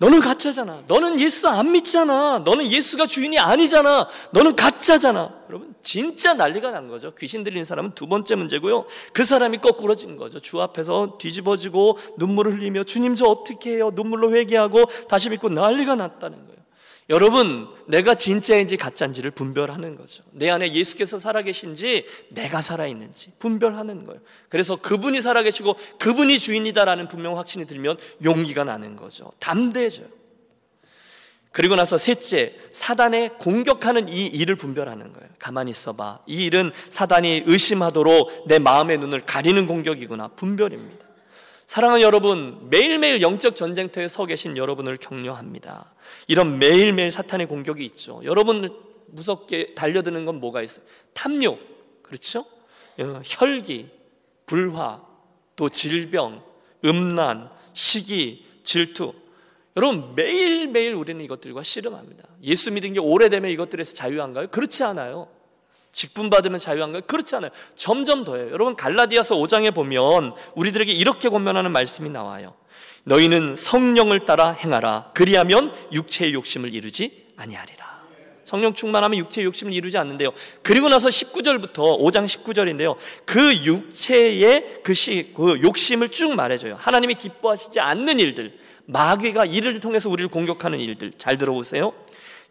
너는 0.00 0.20
가짜잖아. 0.20 0.84
너는 0.86 1.18
예수 1.18 1.48
안 1.48 1.72
믿잖아. 1.72 2.40
너는 2.44 2.70
예수가 2.70 3.06
주인이 3.06 3.36
아니잖아. 3.38 4.08
너는 4.30 4.54
가짜잖아. 4.54 5.34
여러분, 5.48 5.74
진짜 5.82 6.34
난리가 6.34 6.70
난 6.70 6.86
거죠. 6.86 7.12
귀신 7.16 7.42
들리는 7.42 7.64
사람은 7.64 7.92
두 7.96 8.06
번째 8.06 8.36
문제고요. 8.36 8.86
그 9.12 9.24
사람이 9.24 9.58
거꾸러진 9.58 10.16
거죠. 10.16 10.38
주 10.38 10.62
앞에서 10.62 11.18
뒤집어지고 11.18 11.98
눈물을 12.16 12.54
흘리며 12.54 12.84
주님 12.84 13.16
저 13.16 13.26
어떻게 13.26 13.72
해요? 13.72 13.90
눈물로 13.92 14.34
회개하고 14.36 14.84
다시 15.08 15.30
믿고 15.30 15.48
난리가 15.48 15.96
났다는 15.96 16.46
거예요. 16.46 16.57
여러분, 17.10 17.66
내가 17.86 18.14
진짜인지 18.14 18.76
가짜인지를 18.76 19.30
분별하는 19.30 19.96
거죠. 19.96 20.22
내 20.32 20.50
안에 20.50 20.74
예수께서 20.74 21.18
살아계신지 21.18 22.04
내가 22.28 22.60
살아있는지 22.60 23.32
분별하는 23.38 24.04
거예요. 24.04 24.20
그래서 24.50 24.76
그분이 24.76 25.22
살아계시고 25.22 25.74
그분이 25.98 26.38
주인이다라는 26.38 27.08
분명 27.08 27.38
확신이 27.38 27.66
들면 27.66 27.96
용기가 28.24 28.64
나는 28.64 28.94
거죠. 28.94 29.32
담대해져요. 29.38 30.06
그리고 31.50 31.76
나서 31.76 31.96
셋째, 31.96 32.54
사단의 32.72 33.38
공격하는 33.38 34.10
이 34.10 34.26
일을 34.26 34.56
분별하는 34.56 35.14
거예요. 35.14 35.30
가만히 35.38 35.70
있어봐. 35.70 36.20
이 36.26 36.44
일은 36.44 36.72
사단이 36.90 37.44
의심하도록 37.46 38.48
내 38.48 38.58
마음의 38.58 38.98
눈을 38.98 39.20
가리는 39.20 39.66
공격이구나. 39.66 40.28
분별입니다. 40.28 41.07
사랑하는 41.68 42.00
여러분, 42.00 42.70
매일매일 42.70 43.20
영적 43.20 43.54
전쟁터에 43.54 44.08
서 44.08 44.24
계신 44.24 44.56
여러분을 44.56 44.96
격려합니다. 44.96 45.92
이런 46.26 46.58
매일매일 46.58 47.10
사탄의 47.10 47.46
공격이 47.46 47.84
있죠. 47.84 48.22
여러분 48.24 48.66
무섭게 49.08 49.74
달려드는 49.74 50.24
건 50.24 50.40
뭐가 50.40 50.62
있어요? 50.62 50.86
탐욕, 51.12 51.60
그렇죠? 52.02 52.40
어, 52.98 53.20
혈기, 53.22 53.90
불화, 54.46 55.02
또 55.56 55.68
질병, 55.68 56.42
음란, 56.86 57.50
시기, 57.74 58.46
질투. 58.62 59.12
여러분 59.76 60.14
매일매일 60.14 60.94
우리는 60.94 61.22
이것들과 61.22 61.62
씨름합니다. 61.62 62.24
예수 62.44 62.72
믿은 62.72 62.94
게 62.94 62.98
오래되면 62.98 63.50
이것들에서 63.50 63.94
자유한가요? 63.94 64.46
그렇지 64.46 64.84
않아요. 64.84 65.28
직분 65.98 66.30
받으면 66.30 66.60
자유한가요? 66.60 67.02
그렇지 67.08 67.34
않아요. 67.34 67.50
점점 67.74 68.22
더해요. 68.22 68.52
여러분 68.52 68.76
갈라디아서 68.76 69.34
5장에 69.34 69.74
보면 69.74 70.32
우리들에게 70.54 70.92
이렇게 70.92 71.28
권면하는 71.28 71.72
말씀이 71.72 72.08
나와요. 72.08 72.54
너희는 73.02 73.56
성령을 73.56 74.20
따라 74.20 74.52
행하라. 74.52 75.10
그리하면 75.12 75.74
육체의 75.92 76.34
욕심을 76.34 76.72
이루지 76.72 77.26
아니하리라. 77.36 77.98
성령 78.44 78.74
충만하면 78.74 79.18
육체의 79.18 79.46
욕심을 79.46 79.72
이루지 79.72 79.98
않는데요. 79.98 80.30
그리고 80.62 80.88
나서 80.88 81.08
19절부터 81.08 81.98
5장 81.98 82.26
19절인데요. 82.26 82.94
그 83.24 83.52
육체의 83.64 84.82
그, 84.84 84.94
시, 84.94 85.32
그 85.34 85.60
욕심을 85.60 86.10
쭉 86.10 86.32
말해줘요. 86.36 86.76
하나님이 86.78 87.16
기뻐하시지 87.16 87.80
않는 87.80 88.20
일들, 88.20 88.56
마귀가 88.84 89.46
이를 89.46 89.80
통해서 89.80 90.08
우리를 90.08 90.30
공격하는 90.30 90.78
일들 90.78 91.14
잘 91.18 91.38
들어보세요. 91.38 91.92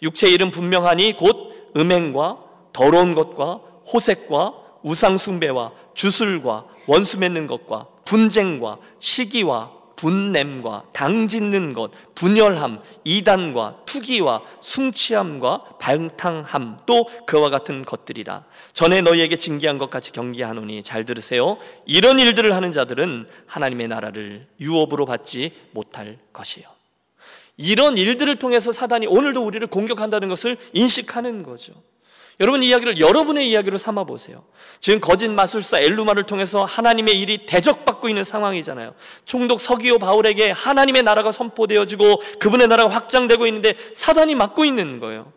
육체의 0.01 0.33
일은 0.33 0.51
분명하니 0.51 1.15
곧 1.15 1.71
음행과 1.77 2.46
더러운 2.77 3.15
것과 3.15 3.59
호색과 3.91 4.53
우상숭배와 4.83 5.71
주술과 5.95 6.67
원수 6.85 7.17
맺는 7.17 7.47
것과 7.47 7.87
분쟁과 8.05 8.77
시기와 8.99 9.71
분냄과 9.95 10.83
당짓는 10.93 11.73
것, 11.73 11.89
분열함, 12.13 12.83
이단과 13.03 13.79
투기와 13.85 14.43
숭취함과 14.61 15.77
방탕함 15.79 16.81
또 16.85 17.09
그와 17.25 17.49
같은 17.49 17.83
것들이라. 17.83 18.45
전에 18.73 19.01
너희에게 19.01 19.37
징계한 19.37 19.79
것 19.79 19.89
같이 19.89 20.11
경계하노니 20.11 20.83
잘 20.83 21.03
들으세요. 21.03 21.57
이런 21.87 22.19
일들을 22.19 22.53
하는 22.53 22.71
자들은 22.71 23.25
하나님의 23.47 23.87
나라를 23.87 24.45
유업으로 24.59 25.07
받지 25.07 25.51
못할 25.71 26.19
것이요. 26.31 26.65
이런 27.57 27.97
일들을 27.97 28.35
통해서 28.35 28.71
사단이 28.71 29.07
오늘도 29.07 29.43
우리를 29.43 29.65
공격한다는 29.65 30.29
것을 30.29 30.57
인식하는 30.73 31.41
거죠. 31.41 31.73
여러분 32.39 32.61
이야기를 32.61 32.99
여러분의 32.99 33.49
이야기로 33.49 33.77
삼아 33.77 34.03
보세요. 34.03 34.43
지금 34.79 34.99
거짓 34.99 35.27
마술사 35.27 35.79
엘루마를 35.79 36.23
통해서 36.23 36.65
하나님의 36.65 37.19
일이 37.19 37.45
대적받고 37.47 38.09
있는 38.09 38.23
상황이잖아요. 38.23 38.93
총독 39.25 39.59
서기오 39.59 39.97
바울에게 39.97 40.51
하나님의 40.51 41.01
나라가 41.01 41.31
선포되어지고 41.31 42.21
그분의 42.39 42.67
나라가 42.67 42.93
확장되고 42.93 43.47
있는데 43.47 43.73
사단이 43.95 44.35
막고 44.35 44.65
있는 44.65 44.99
거예요. 44.99 45.33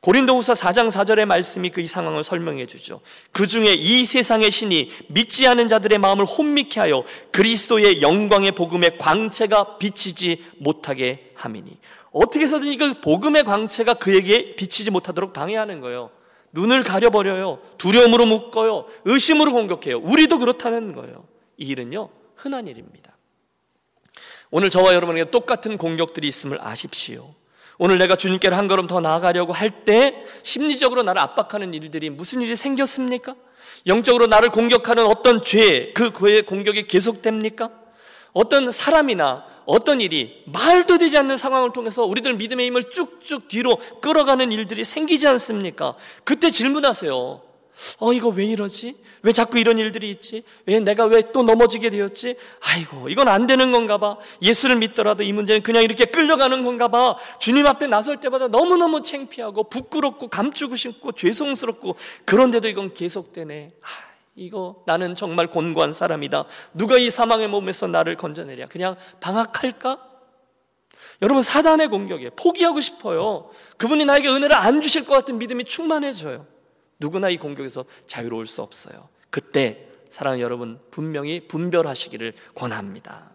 고린도후서 0.00 0.52
4장 0.52 0.90
4절의 0.90 1.24
말씀이 1.26 1.70
그 1.70 1.82
이 1.82 1.86
상황을 1.86 2.22
설명해 2.22 2.66
주죠. 2.66 3.00
그 3.32 3.46
중에 3.46 3.74
이 3.74 4.04
세상의 4.04 4.50
신이 4.50 4.90
믿지 5.08 5.46
않은 5.48 5.68
자들의 5.68 5.98
마음을 5.98 6.24
혼미케 6.24 6.80
하여 6.80 7.04
그리스도의 7.32 8.00
영광의 8.00 8.52
복음의 8.52 8.96
광채가 8.98 9.78
비치지 9.78 10.44
못하게 10.58 11.32
함이니 11.34 11.78
어떻게 12.12 12.44
해서든 12.44 12.72
이걸 12.72 13.00
복음의 13.00 13.44
광채가 13.44 13.94
그에게 13.94 14.54
비치지 14.56 14.90
못하도록 14.90 15.32
방해하는 15.32 15.80
거예요. 15.80 16.10
눈을 16.52 16.82
가려버려요. 16.82 17.60
두려움으로 17.78 18.26
묶어요. 18.26 18.86
의심으로 19.04 19.52
공격해요. 19.52 19.98
우리도 19.98 20.38
그렇다는 20.38 20.92
거예요. 20.92 21.24
이 21.56 21.66
일은요, 21.66 22.08
흔한 22.36 22.66
일입니다. 22.66 23.16
오늘 24.50 24.70
저와 24.70 24.94
여러분에게 24.94 25.30
똑같은 25.30 25.76
공격들이 25.76 26.26
있음을 26.26 26.58
아십시오. 26.60 27.34
오늘 27.78 27.98
내가 27.98 28.16
주님께로 28.16 28.56
한 28.56 28.66
걸음 28.66 28.86
더 28.86 29.00
나아가려고 29.00 29.52
할 29.52 29.84
때 29.84 30.24
심리적으로 30.42 31.02
나를 31.02 31.20
압박하는 31.20 31.74
일들이 31.74 32.10
무슨 32.10 32.42
일이 32.42 32.56
생겼습니까? 32.56 33.36
영적으로 33.86 34.26
나를 34.26 34.50
공격하는 34.50 35.06
어떤 35.06 35.42
죄, 35.44 35.92
그 35.92 36.12
죄의 36.12 36.42
공격이 36.42 36.86
계속됩니까? 36.88 37.70
어떤 38.32 38.72
사람이나 38.72 39.44
어떤 39.68 40.00
일이 40.00 40.42
말도 40.46 40.96
되지 40.96 41.18
않는 41.18 41.36
상황을 41.36 41.74
통해서 41.74 42.02
우리들 42.04 42.32
믿음의 42.34 42.66
힘을 42.66 42.84
쭉쭉 42.90 43.48
뒤로 43.48 43.76
끌어가는 44.00 44.50
일들이 44.50 44.82
생기지 44.82 45.28
않습니까? 45.28 45.94
그때 46.24 46.50
질문하세요. 46.50 47.42
어, 48.00 48.12
이거 48.14 48.30
왜 48.30 48.46
이러지? 48.46 48.96
왜 49.22 49.32
자꾸 49.32 49.58
이런 49.58 49.78
일들이 49.78 50.08
있지? 50.10 50.42
왜 50.64 50.80
내가 50.80 51.04
왜 51.04 51.20
또 51.20 51.42
넘어지게 51.42 51.90
되었지? 51.90 52.36
아이고, 52.62 53.10
이건 53.10 53.28
안 53.28 53.46
되는 53.46 53.70
건가 53.70 53.98
봐. 53.98 54.16
예수를 54.40 54.76
믿더라도 54.76 55.22
이 55.22 55.34
문제는 55.34 55.62
그냥 55.62 55.82
이렇게 55.82 56.06
끌려가는 56.06 56.64
건가 56.64 56.88
봐. 56.88 57.16
주님 57.38 57.66
앞에 57.66 57.88
나설 57.88 58.20
때마다 58.20 58.48
너무너무 58.48 59.02
창피하고 59.02 59.64
부끄럽고 59.64 60.28
감추고 60.28 60.76
싶고 60.76 61.12
죄송스럽고 61.12 61.96
그런데도 62.24 62.68
이건 62.68 62.94
계속되네. 62.94 63.72
아, 64.38 64.40
이거 64.40 64.82
나는 64.86 65.14
정말 65.14 65.48
곤고한 65.48 65.92
사람이다. 65.92 66.44
누가 66.72 66.96
이 66.96 67.10
사망의 67.10 67.48
몸에서 67.48 67.88
나를 67.88 68.16
건져내랴? 68.16 68.68
그냥 68.68 68.96
방학할까? 69.20 70.06
여러분 71.20 71.42
사단의 71.42 71.88
공격에 71.88 72.30
포기하고 72.30 72.80
싶어요. 72.80 73.50
그분이 73.76 74.04
나에게 74.04 74.28
은혜를 74.28 74.54
안 74.54 74.80
주실 74.80 75.04
것 75.04 75.14
같은 75.14 75.38
믿음이 75.38 75.64
충만해져요. 75.64 76.46
누구나 77.00 77.28
이 77.28 77.36
공격에서 77.36 77.84
자유로울 78.06 78.46
수 78.46 78.62
없어요. 78.62 79.08
그때 79.30 79.88
사랑하는 80.08 80.42
여러분 80.42 80.80
분명히 80.90 81.46
분별하시기를 81.48 82.34
권합니다. 82.54 83.30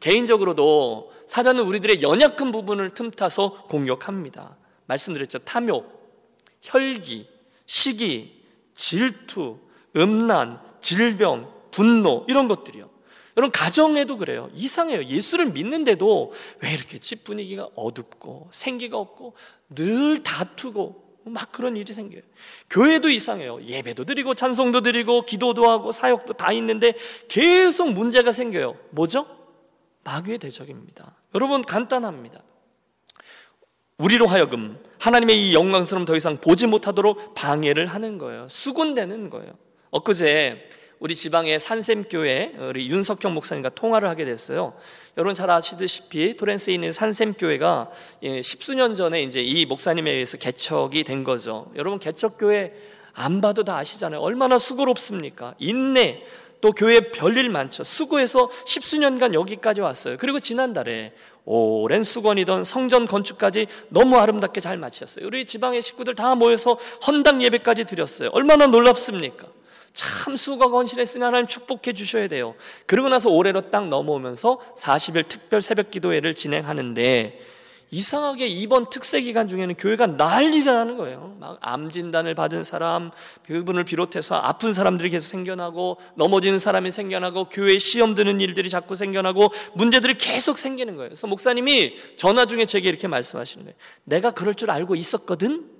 개인적으로도 0.00 1.12
사단은 1.26 1.64
우리들의 1.64 2.02
연약한 2.02 2.52
부분을 2.52 2.90
틈타서 2.90 3.66
공격합니다. 3.68 4.56
말씀드렸죠. 4.86 5.40
탐욕, 5.40 6.00
혈기, 6.62 7.28
시기, 7.66 8.42
질투, 8.74 9.58
음란, 9.96 10.60
질병, 10.80 11.52
분노 11.70 12.24
이런 12.28 12.48
것들이요. 12.48 12.88
여러분 13.36 13.52
가정에도 13.52 14.16
그래요. 14.16 14.50
이상해요. 14.54 15.04
예수를 15.04 15.46
믿는데도 15.46 16.32
왜 16.62 16.72
이렇게 16.72 16.98
집 16.98 17.24
분위기가 17.24 17.68
어둡고 17.74 18.48
생기가 18.52 18.98
없고 18.98 19.34
늘 19.74 20.22
다투고 20.22 21.10
막 21.24 21.52
그런 21.52 21.76
일이 21.76 21.92
생겨요. 21.92 22.22
교회도 22.70 23.08
이상해요. 23.08 23.62
예배도 23.62 24.04
드리고 24.04 24.34
찬송도 24.34 24.80
드리고 24.82 25.24
기도도 25.24 25.70
하고 25.70 25.92
사역도 25.92 26.34
다 26.34 26.52
있는데 26.52 26.94
계속 27.28 27.92
문제가 27.92 28.32
생겨요. 28.32 28.76
뭐죠? 28.90 29.26
마귀의 30.04 30.38
대적입니다. 30.38 31.14
여러분 31.34 31.62
간단합니다. 31.62 32.42
우리로 33.98 34.26
하여금 34.26 34.82
하나님의 34.98 35.50
이 35.50 35.54
영광스러움 35.54 36.04
더 36.04 36.16
이상 36.16 36.38
보지 36.38 36.66
못하도록 36.66 37.34
방해를 37.34 37.86
하는 37.86 38.18
거예요. 38.18 38.48
수군되는 38.48 39.30
거예요. 39.30 39.52
엊그제 39.90 40.68
우리 41.00 41.14
지방의 41.14 41.58
산샘교회 41.58 42.56
우리 42.58 42.88
윤석형 42.88 43.32
목사님과 43.32 43.70
통화를 43.70 44.08
하게 44.08 44.24
됐어요. 44.26 44.74
여러분 45.16 45.34
잘 45.34 45.50
아시다시피 45.50 46.36
토렌스에 46.36 46.74
있는 46.74 46.92
산샘교회가 46.92 47.90
예, 48.22 48.42
십수년 48.42 48.94
전에 48.94 49.22
이제 49.22 49.40
이 49.40 49.64
목사님에 49.64 50.10
의해서 50.10 50.36
개척이 50.36 51.04
된 51.04 51.24
거죠. 51.24 51.72
여러분 51.74 51.98
개척교회 51.98 52.74
안 53.14 53.40
봐도 53.40 53.64
다 53.64 53.76
아시잖아요. 53.78 54.20
얼마나 54.20 54.58
수고롭습니까? 54.58 55.54
인내, 55.58 56.22
또 56.60 56.72
교회 56.72 57.00
별일 57.00 57.48
많죠. 57.48 57.82
수고해서 57.82 58.50
십수년간 58.66 59.34
여기까지 59.34 59.80
왔어요. 59.80 60.16
그리고 60.18 60.38
지난달에 60.38 61.14
오랜 61.46 62.04
수건이던 62.04 62.64
성전 62.64 63.06
건축까지 63.06 63.66
너무 63.88 64.18
아름답게 64.18 64.60
잘 64.60 64.76
마치셨어요. 64.76 65.26
우리 65.26 65.46
지방의 65.46 65.80
식구들 65.80 66.14
다 66.14 66.34
모여서 66.34 66.78
헌당 67.06 67.42
예배까지 67.42 67.84
드렸어요. 67.84 68.28
얼마나 68.32 68.66
놀랍습니까? 68.66 69.46
참 69.92 70.36
수고가 70.36 70.66
헌신했으면 70.76 71.26
하나님 71.26 71.46
축복해 71.46 71.92
주셔야 71.92 72.28
돼요. 72.28 72.54
그러고 72.86 73.08
나서 73.08 73.30
올해로 73.30 73.70
딱 73.70 73.88
넘어오면서 73.88 74.60
40일 74.76 75.28
특별 75.28 75.60
새벽 75.60 75.90
기도회를 75.90 76.34
진행하는데 76.34 77.46
이상하게 77.92 78.46
이번 78.46 78.88
특세 78.88 79.20
기간 79.20 79.48
중에는 79.48 79.74
교회가 79.74 80.06
난리가 80.06 80.72
나는 80.72 80.96
거예요. 80.96 81.36
막 81.40 81.58
암 81.60 81.90
진단을 81.90 82.34
받은 82.34 82.62
사람, 82.62 83.10
그분을 83.46 83.84
비롯해서 83.84 84.36
아픈 84.36 84.72
사람들이 84.72 85.10
계속 85.10 85.28
생겨나고 85.28 85.98
넘어지는 86.14 86.58
사람이 86.58 86.90
생겨나고 86.90 87.46
교회 87.46 87.78
시험 87.78 88.14
드는 88.14 88.40
일들이 88.40 88.70
자꾸 88.70 88.94
생겨나고 88.94 89.48
문제들이 89.74 90.14
계속 90.14 90.58
생기는 90.58 90.94
거예요. 90.96 91.08
그래서 91.08 91.26
목사님이 91.26 91.96
전화 92.16 92.46
중에 92.46 92.66
제게 92.66 92.88
이렇게 92.88 93.08
말씀하시는 93.08 93.64
거예요. 93.64 93.76
내가 94.04 94.30
그럴 94.30 94.54
줄 94.54 94.70
알고 94.70 94.94
있었거든. 94.94 95.79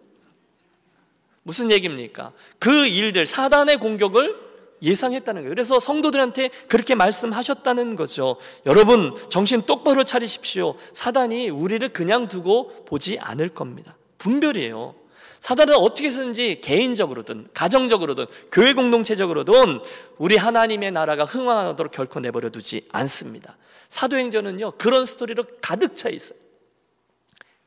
무슨 1.42 1.70
얘기입니까? 1.70 2.32
그 2.58 2.86
일들 2.86 3.26
사단의 3.26 3.78
공격을 3.78 4.50
예상했다는 4.82 5.42
거예요. 5.42 5.50
그래서 5.50 5.78
성도들한테 5.78 6.48
그렇게 6.68 6.94
말씀하셨다는 6.94 7.96
거죠. 7.96 8.36
여러분, 8.66 9.14
정신 9.28 9.62
똑바로 9.62 10.04
차리십시오. 10.04 10.76
사단이 10.92 11.50
우리를 11.50 11.86
그냥 11.90 12.28
두고 12.28 12.84
보지 12.86 13.18
않을 13.18 13.50
겁니다. 13.50 13.96
분별이에요. 14.18 14.94
사단은 15.40 15.74
어떻게 15.74 16.08
해서든지 16.08 16.60
개인적으로든 16.62 17.48
가정적으로든 17.54 18.26
교회 18.52 18.74
공동체적으로든 18.74 19.80
우리 20.18 20.36
하나님의 20.36 20.92
나라가 20.92 21.24
흥왕하도록 21.24 21.92
결코 21.92 22.20
내버려 22.20 22.50
두지 22.50 22.86
않습니다. 22.92 23.56
사도행전은요 23.88 24.72
그런 24.72 25.06
스토리로 25.06 25.44
가득 25.62 25.96
차 25.96 26.10
있어요. 26.10 26.38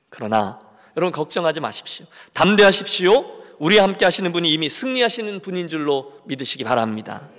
그러나 0.10 0.60
여러분 0.96 1.12
걱정하지 1.12 1.60
마십시오. 1.62 2.06
담대하십시오. 2.34 3.43
우리 3.60 3.78
함께 3.78 4.06
하시는 4.06 4.32
분이 4.32 4.52
이미 4.52 4.70
승리하시는 4.70 5.40
분인 5.42 5.68
줄로 5.68 6.14
믿으시기 6.26 6.64
바랍니다. 6.64 7.30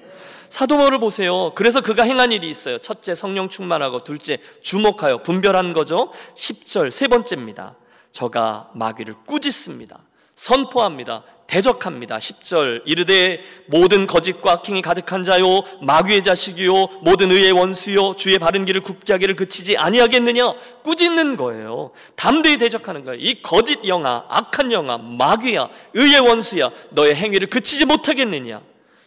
사도 0.49 0.77
바울을 0.77 0.99
보세요. 1.01 1.53
그래서 1.55 1.81
그가 1.81 2.05
행한 2.05 2.31
일이 2.31 2.49
있어요. 2.49 2.79
첫째 2.79 3.15
성령 3.15 3.49
충만하고 3.49 4.05
둘째 4.05 4.39
주목하여 4.63 5.23
분별한 5.23 5.73
거죠. 5.73 6.13
10절 6.37 6.91
세 6.91 7.09
번째입니다. 7.09 7.75
저가 8.13 8.71
마귀를 8.75 9.15
꾸짖습니다. 9.27 10.01
선포합니다. 10.35 11.25
대적합니다. 11.47 12.19
10절 12.19 12.83
이르되 12.85 13.43
모든 13.67 14.07
거짓과 14.07 14.53
악행이 14.53 14.83
가득한 14.83 15.23
자요 15.25 15.63
마귀의 15.83 16.23
자식이요 16.23 17.01
모든 17.03 17.31
의의 17.31 17.53
원수요 17.53 18.17
주의 18.17 18.39
바른 18.39 18.65
길을 18.65 18.81
굽게 18.81 19.13
하기를 19.13 19.37
그치지 19.37 19.77
아니하겠느냐 19.77 20.53
꾸짖는 20.83 21.37
거예요. 21.37 21.93
담대히 22.17 22.59
대적하는 22.59 23.05
거예요. 23.05 23.21
이 23.21 23.43
거짓 23.43 23.87
영아, 23.87 24.27
악한 24.29 24.73
영아, 24.73 24.99
마귀야, 24.99 25.69
의의 25.95 26.21
원수야 26.21 26.71
너의 26.91 27.15
행위를 27.15 27.49
그치지 27.49 27.87
못하겠느냐. 27.87 28.61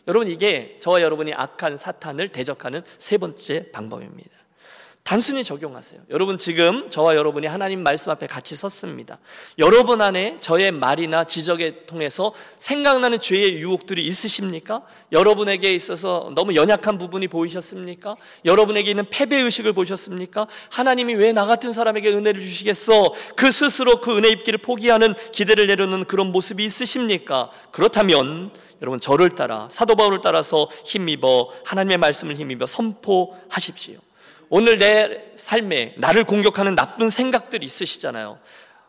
여러분 0.08 0.28
이게 0.30 0.78
저와 0.80 1.02
여러분이 1.02 1.34
악한 1.34 1.78
사탄을 1.78 2.30
대적하는 2.30 2.82
세 2.98 3.18
번째 3.18 3.72
방법입니다. 3.72 4.37
단순히 5.08 5.42
적용하세요. 5.42 6.02
여러분 6.10 6.38
지금 6.38 6.90
저와 6.90 7.16
여러분이 7.16 7.48
하나님 7.48 7.82
말씀 7.82 8.12
앞에 8.12 8.28
같이 8.28 8.58
섰습니다. 8.58 9.20
여러분 9.58 10.02
안에 10.02 10.36
저의 10.42 10.74
말이나 10.74 11.24
지적에 11.24 11.86
통해서 11.86 12.34
생각나는 12.58 13.22
죄의 13.22 13.54
유혹들이 13.56 14.06
있으십니까? 14.06 14.82
여러분에게 15.14 15.74
있어서 15.74 16.30
너무 16.36 16.56
연약한 16.56 16.98
부분이 16.98 17.30
보이셨습니까? 17.30 18.18
여러분에게 18.44 18.90
있는 18.90 19.06
패배 19.10 19.38
의식을 19.38 19.72
보셨습니까? 19.72 20.46
하나님이 20.72 21.16
왜 21.16 21.32
나 21.32 21.46
같은 21.46 21.72
사람에게 21.72 22.10
은혜를 22.10 22.42
주시겠어? 22.42 23.14
그 23.38 23.50
스스로 23.50 24.02
그 24.02 24.18
은혜 24.18 24.28
입기를 24.28 24.60
포기하는 24.60 25.14
기대를 25.32 25.68
내려놓는 25.68 26.04
그런 26.04 26.34
모습이 26.34 26.66
있으십니까? 26.66 27.50
그렇다면 27.72 28.52
여러분 28.82 29.00
저를 29.00 29.36
따라 29.36 29.70
사도 29.72 29.96
바울을 29.96 30.20
따라서 30.22 30.68
힘입어 30.84 31.50
하나님의 31.64 31.98
말씀을 31.98 32.36
힘입어 32.36 32.66
선포하십시오. 32.66 34.07
오늘 34.50 34.78
내 34.78 35.32
삶에 35.36 35.96
나를 35.98 36.24
공격하는 36.24 36.76
나쁜 36.76 37.10
생각들이 37.10 37.66
있으시잖아요. 37.66 38.40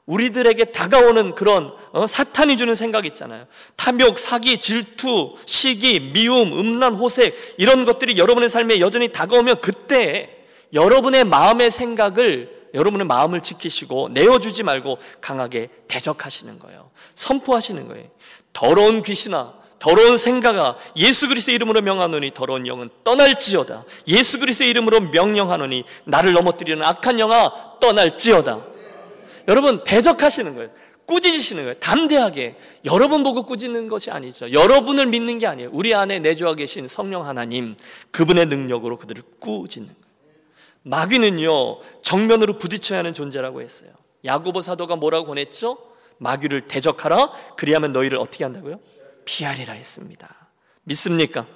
우리들에게 0.07 0.67
다가오는 0.67 1.35
그런 1.35 1.73
어, 1.93 2.07
사탄이 2.07 2.57
주는 2.57 2.75
생각 2.75 3.05
있잖아요. 3.07 3.47
탐욕, 3.77 4.19
사기, 4.19 4.57
질투, 4.57 5.35
시기, 5.45 6.01
미움, 6.01 6.53
음란, 6.59 6.95
호색 6.95 7.57
이런 7.59 7.85
것들이 7.85 8.17
여러분의 8.17 8.49
삶에 8.49 8.81
여전히 8.81 9.13
다가오면 9.13 9.61
그때 9.61 10.47
여러분의 10.73 11.25
마음의 11.25 11.71
생각을 11.71 12.57
여러분의 12.75 13.07
마음을 13.07 13.43
지키시고 13.43 14.11
내어주지 14.11 14.63
말고 14.63 14.99
강하게 15.21 15.69
대적하시는 15.89 16.59
거예요. 16.59 16.91
선포하시는 17.15 17.89
거예요. 17.89 18.07
더러운 18.53 19.03
귀신아, 19.03 19.58
더러운 19.79 20.17
생각아 20.17 20.77
예수 20.97 21.29
그리스도의 21.29 21.57
이름으로 21.57 21.81
명하노니 21.83 22.33
더러운 22.35 22.67
영은 22.67 22.91
떠날지어다. 23.05 23.85
예수 24.09 24.41
그리스도의 24.41 24.71
이름으로 24.71 25.01
명령하노니 25.01 25.85
나를 26.05 26.33
넘어뜨리는 26.33 26.83
악한 26.83 27.19
영아 27.19 27.79
떠날지어다. 27.81 28.61
여러분 29.47 29.85
대적하시는 29.85 30.55
거예요. 30.55 30.71
꾸짖으시는 31.07 31.63
거예요. 31.63 31.75
담대하게. 31.79 32.57
여러분 32.85 33.23
보고 33.23 33.45
꾸짖는 33.45 33.89
것이 33.89 34.11
아니죠. 34.11 34.53
여러분을 34.53 35.07
믿는 35.07 35.39
게 35.39 35.47
아니에요. 35.47 35.71
우리 35.73 35.95
안에 35.95 36.19
내주하 36.19 36.55
계신 36.55 36.87
성령 36.87 37.27
하나님 37.27 37.77
그분의 38.11 38.47
능력으로 38.47 38.99
그들을 38.99 39.23
꾸짖는 39.41 39.89
거예요. 39.89 39.99
마귀는요 40.83 41.81
정면으로 42.03 42.59
부딪혀야 42.59 42.99
하는 42.99 43.15
존재라고 43.15 43.63
했어요. 43.63 43.91
야고보 44.25 44.61
사도가 44.61 44.97
뭐라고 44.97 45.27
권했죠? 45.27 45.79
마귀를 46.19 46.63
대적하라? 46.63 47.33
그리하면 47.57 47.93
너희를 47.93 48.19
어떻게 48.19 48.45
한다고요? 48.45 48.81
피하리라 49.29 49.75
했습니다. 49.75 50.49
믿습니까? 50.85 51.47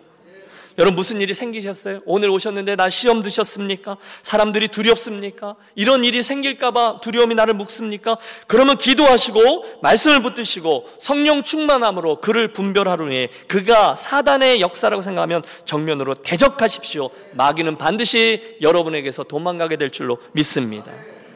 여러분 0.76 0.94
무슨 0.94 1.22
일이 1.22 1.32
생기셨어요? 1.32 2.00
오늘 2.04 2.28
오셨는데 2.28 2.76
나 2.76 2.90
시험 2.90 3.22
드셨습니까? 3.22 3.96
사람들이 4.20 4.68
두렵습니까? 4.68 5.56
이런 5.74 6.04
일이 6.04 6.22
생길까봐 6.22 7.00
두려움이 7.00 7.34
나를 7.34 7.54
묵습니까? 7.54 8.18
그러면 8.46 8.76
기도하시고 8.76 9.80
말씀을 9.80 10.22
붙드시고 10.22 10.90
성령 10.98 11.44
충만함으로 11.44 12.20
그를 12.20 12.52
분별하루니 12.52 13.28
그가 13.48 13.94
사단의 13.94 14.60
역사라고 14.60 15.00
생각하면 15.00 15.42
정면으로 15.64 16.14
대적하십시오. 16.14 17.10
마귀는 17.34 17.78
반드시 17.78 18.58
여러분에게서 18.60 19.24
도망가게 19.24 19.76
될 19.76 19.88
줄로 19.88 20.18
믿습니다. 20.32 20.92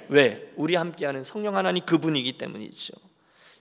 왜? 0.08 0.50
우리 0.56 0.74
함께하는 0.76 1.24
성령 1.24 1.56
하나님 1.56 1.84
그분이기 1.84 2.36
때문이죠. 2.36 3.05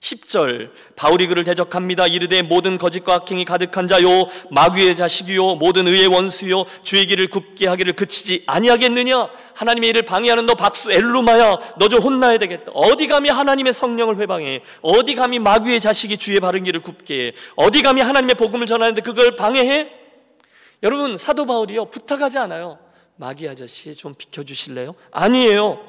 10절 0.06 0.70
바울이 0.94 1.26
그를 1.26 1.42
대적합니다. 1.44 2.06
이르되 2.06 2.42
모든 2.42 2.78
거짓과 2.78 3.14
악행이 3.14 3.44
가득한 3.44 3.86
자요 3.88 4.26
마귀의 4.50 4.94
자식이요 4.96 5.56
모든 5.56 5.88
의의 5.88 6.06
원수요 6.06 6.64
주의 6.82 7.06
길을 7.06 7.28
굽게 7.28 7.66
하기를 7.66 7.94
그치지 7.94 8.44
아니하겠느냐 8.46 9.28
하나님의 9.54 9.90
일을 9.90 10.02
방해하는 10.02 10.46
너 10.46 10.54
박수 10.54 10.92
엘루마야 10.92 11.58
너 11.78 11.86
좀 11.88 12.00
혼나야 12.02 12.36
되겠다. 12.38 12.72
어디 12.74 13.06
감히 13.06 13.30
하나님의 13.30 13.72
성령을 13.72 14.18
회방해 14.18 14.60
어디 14.82 15.14
감히 15.14 15.38
마귀의 15.38 15.80
자식이 15.80 16.18
주의 16.18 16.38
바른 16.40 16.62
길을 16.62 16.82
굽게 16.82 17.26
해 17.28 17.32
어디 17.56 17.82
감히 17.82 18.02
하나님의 18.02 18.34
복음을 18.34 18.66
전하는데 18.66 19.00
그걸 19.02 19.36
방해해? 19.36 19.88
여러분 20.82 21.16
사도 21.16 21.46
바울이요 21.46 21.86
부탁하지 21.86 22.38
않아요. 22.38 22.78
마귀 23.16 23.48
아저씨 23.48 23.94
좀 23.94 24.14
비켜주실래요? 24.14 24.94
아니에요. 25.10 25.80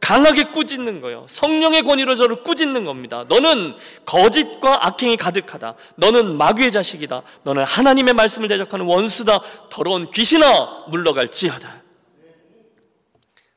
강하게 0.00 0.44
꾸짖는 0.44 1.00
거예요. 1.00 1.26
성령의 1.28 1.82
권위로 1.82 2.14
저를 2.14 2.42
꾸짖는 2.42 2.84
겁니다. 2.84 3.24
너는 3.28 3.74
거짓과 4.04 4.86
악행이 4.86 5.16
가득하다. 5.16 5.74
너는 5.96 6.36
마귀의 6.36 6.70
자식이다. 6.70 7.22
너는 7.42 7.64
하나님의 7.64 8.14
말씀을 8.14 8.48
대적하는 8.48 8.86
원수다. 8.86 9.40
더러운 9.70 10.10
귀신아 10.10 10.86
물러갈지어다. 10.90 11.82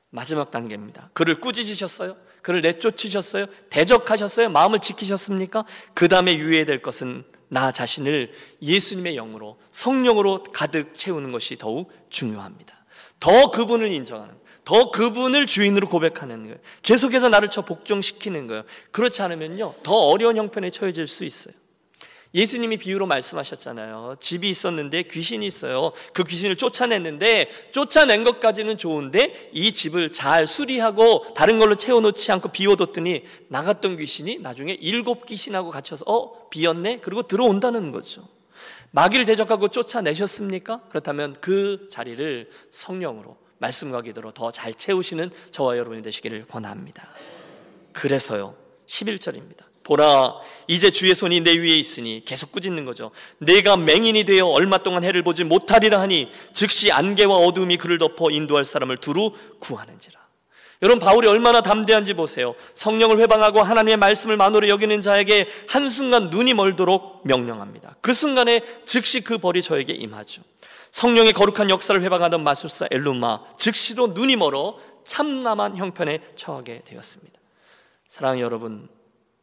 마지막 0.10 0.50
단계입니다. 0.50 1.12
그를 1.14 1.40
꾸짖으셨어요? 1.40 2.16
그를 2.42 2.62
내쫓으셨어요? 2.62 3.46
대적하셨어요? 3.70 4.50
마음을 4.50 4.80
지키셨습니까? 4.80 5.66
그 5.94 6.08
다음에 6.08 6.36
유의해야 6.36 6.66
될 6.66 6.82
것은 6.82 7.26
나 7.50 7.72
자신을 7.72 8.32
예수님의 8.62 9.16
영으로 9.16 9.58
성령으로 9.72 10.44
가득 10.54 10.94
채우는 10.94 11.32
것이 11.32 11.58
더욱 11.58 11.92
중요합니다. 12.10 12.86
더 13.20 13.52
그분을 13.52 13.92
인정하는 13.92 14.34
더 14.70 14.92
그분을 14.92 15.48
주인으로 15.48 15.90
고백하는 15.90 16.44
거예요. 16.44 16.58
계속해서 16.84 17.30
나를 17.30 17.48
저 17.50 17.64
복종시키는 17.64 18.46
거예요. 18.46 18.62
그렇지 18.92 19.24
않으면요, 19.24 19.74
더 19.82 19.96
어려운 19.96 20.38
형편에 20.38 20.70
처해질 20.70 21.08
수 21.08 21.26
있어요. 21.26 21.56
예수님이 22.36 22.78
비유로 22.78 23.08
말씀하셨잖아요. 23.08 24.18
집이 24.20 24.48
있었는데 24.48 25.04
귀신이 25.10 25.48
있어요. 25.48 25.92
그 26.14 26.24
귀신을 26.24 26.56
쫓아냈는데 26.56 27.50
쫓아낸 27.72 28.24
것까지는 28.24 28.78
좋은데 28.78 29.50
이 29.54 29.72
집을 29.72 30.12
잘 30.12 30.46
수리하고 30.46 31.34
다른 31.34 31.58
걸로 31.58 31.74
채워놓지 31.74 32.32
않고 32.32 32.50
비워뒀더니 32.50 33.24
나갔던 33.48 33.98
귀신이 33.98 34.38
나중에 34.38 34.74
일곱 34.74 35.26
귀신하고 35.26 35.72
갇혀서 35.72 36.06
어 36.06 36.48
비었네 36.52 37.00
그리고 37.00 37.24
들어온다는 37.24 37.92
거죠. 37.92 38.28
마귀를 38.92 39.26
대적하고 39.26 39.70
쫓아내셨습니까? 39.70 40.82
그렇다면 40.90 41.36
그 41.42 41.88
자리를 41.90 42.52
성령으로 42.70 43.49
말씀과 43.60 44.02
기도로 44.02 44.32
더 44.32 44.52
잘 44.52 44.74
채우시는 44.74 45.32
저와 45.52 45.78
여러분이 45.78 46.02
되시기를 46.02 46.48
권합니다. 46.48 47.08
그래서요. 47.94 48.56
11절입니다. 48.88 49.70
보라 49.84 50.36
이제 50.68 50.92
주의 50.92 51.16
손이 51.16 51.42
내 51.42 51.58
위에 51.58 51.76
있으니 51.76 52.24
계속 52.26 52.52
꾸짖는 52.52 52.86
거죠. 52.86 53.12
내가 53.40 53.76
맹인이 53.78 54.24
되어 54.24 54.46
얼마 54.46 54.78
동안 54.78 55.04
해를 55.04 55.24
보지 55.24 55.44
못하리라 55.44 56.00
하니 56.00 56.30
즉시 56.54 56.92
안개와 56.92 57.36
어둠이 57.36 57.78
그를 57.78 57.98
덮어 57.98 58.30
인도할 58.30 58.66
사람을 58.66 58.98
두루 58.98 59.34
구하는지라. 59.60 60.20
여러분 60.82 61.00
바울이 61.00 61.28
얼마나 61.28 61.62
담대한지 61.62 62.14
보세요. 62.14 62.56
성령을 62.74 63.20
회방하고 63.20 63.62
하나님의 63.62 63.98
말씀을 63.98 64.38
만으로 64.38 64.70
여기는 64.70 65.02
자에게 65.02 65.48
한순간 65.68 66.30
눈이 66.30 66.54
멀도록 66.54 67.22
명령합니다. 67.26 67.98
그 68.02 68.14
순간에 68.14 68.62
즉시 68.86 69.22
그 69.22 69.40
벌이 69.40 69.62
저에게 69.62 69.94
임하죠. 69.94 70.42
성령의 70.92 71.34
거룩한 71.34 71.70
역사를 71.70 72.02
회방하던 72.02 72.44
마술사 72.44 72.88
엘루마 72.92 73.40
즉시로 73.58 74.08
눈이 74.08 74.36
멀어 74.36 74.78
참남한 75.04 75.78
형편에 75.78 76.20
처하게 76.36 76.84
되었습니다. 76.86 77.40
사랑하는 78.08 78.42
여러분, 78.42 78.90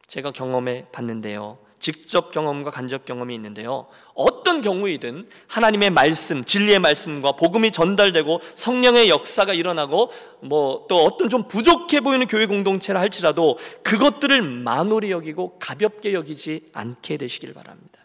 제가 0.07 0.31
경험해 0.31 0.87
봤는데요. 0.91 1.57
직접 1.79 2.31
경험과 2.31 2.71
간접 2.71 3.05
경험이 3.05 3.35
있는데요. 3.35 3.87
어떤 4.13 4.61
경우이든 4.61 5.29
하나님의 5.47 5.91
말씀, 5.91 6.43
진리의 6.43 6.79
말씀과 6.79 7.33
복음이 7.33 7.71
전달되고 7.71 8.41
성령의 8.55 9.09
역사가 9.09 9.53
일어나고 9.53 10.11
뭐 10.41 10.87
또 10.87 11.05
어떤 11.05 11.29
좀 11.29 11.47
부족해 11.47 12.01
보이는 12.01 12.25
교회 12.27 12.45
공동체라 12.45 12.99
할지라도 12.99 13.57
그것들을 13.83 14.41
만홀히 14.41 15.11
여기고 15.11 15.59
가볍게 15.59 16.13
여기지 16.13 16.69
않게 16.73 17.17
되시길 17.17 17.53
바랍니다. 17.53 17.96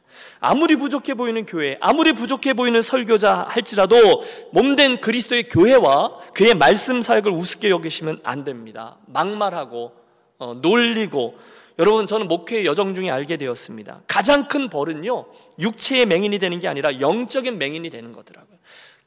아무리 0.45 0.75
부족해 0.75 1.15
보이는 1.15 1.47
교회, 1.47 1.79
아무리 1.81 2.13
부족해 2.13 2.55
보이는 2.55 2.83
설교자 2.83 3.47
할지라도 3.49 3.97
몸된 4.51 5.01
그리스도의 5.01 5.49
교회와 5.49 6.19
그의 6.35 6.55
말씀 6.55 7.01
사역을 7.01 7.31
우습게 7.31 7.71
여기시면 7.71 8.21
안 8.25 8.43
됩니다. 8.43 8.99
막말하고 9.07 9.93
어, 10.39 10.55
놀리고 10.61 11.39
여러분 11.79 12.09
저는 12.09 12.27
목회 12.27 12.65
여정 12.65 12.97
중에 12.97 13.09
알게 13.09 13.37
되었습니다. 13.37 14.03
가장 14.09 14.49
큰 14.49 14.69
벌은요 14.69 15.27
육체의 15.61 16.07
맹인이 16.07 16.37
되는 16.41 16.59
게 16.59 16.67
아니라 16.67 16.99
영적인 16.99 17.57
맹인이 17.57 17.89
되는 17.89 18.13
거더라고요. 18.13 18.59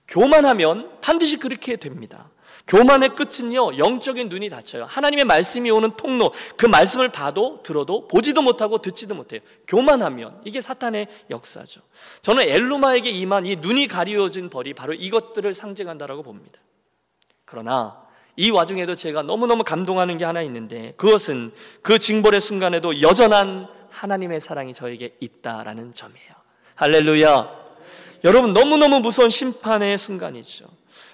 교만하면 0.08 0.90
반드시 1.02 1.38
그렇게 1.38 1.76
됩니다. 1.76 2.30
교만의 2.68 3.10
끝은요 3.10 3.78
영적인 3.78 4.30
눈이 4.30 4.50
닫혀요. 4.50 4.86
하나님의 4.86 5.26
말씀이 5.26 5.70
오는 5.70 5.92
통로 5.96 6.34
그 6.58 6.66
말씀을 6.66 7.10
봐도 7.10 7.62
들어도 7.62 8.08
보지도 8.08 8.42
못하고 8.42 8.80
듣지도 8.80 9.14
못해요. 9.14 9.42
교만하면 9.68 10.42
이게 10.46 10.62
사탄의 10.62 11.08
역사죠. 11.30 11.82
저는 12.22 12.48
엘루마에게 12.48 13.10
임한 13.10 13.46
이 13.46 13.58
눈이 13.58 13.88
가리워진 13.88 14.50
벌이 14.50 14.74
바로 14.74 14.94
이것들을 14.94 15.54
상징한다라고 15.54 16.24
봅니다. 16.24 16.60
그러나 17.46 18.04
이 18.36 18.50
와중에도 18.50 18.96
제가 18.96 19.22
너무너무 19.22 19.64
감동하는 19.64 20.18
게 20.18 20.26
하나 20.26 20.42
있는데 20.42 20.94
그것은 20.98 21.52
그 21.82 22.00
징벌의 22.00 22.42
순간에도 22.42 23.02
여전한 23.02 23.68
하나님의 23.92 24.42
사랑이 24.42 24.74
저에게 24.74 25.16
있다라는 25.20 25.94
점이에요. 25.94 26.32
할렐루야. 26.76 27.66
여러분 28.26 28.54
너무너무 28.54 29.00
무서운 29.00 29.30
심판의 29.30 29.98
순간이죠. 29.98 30.66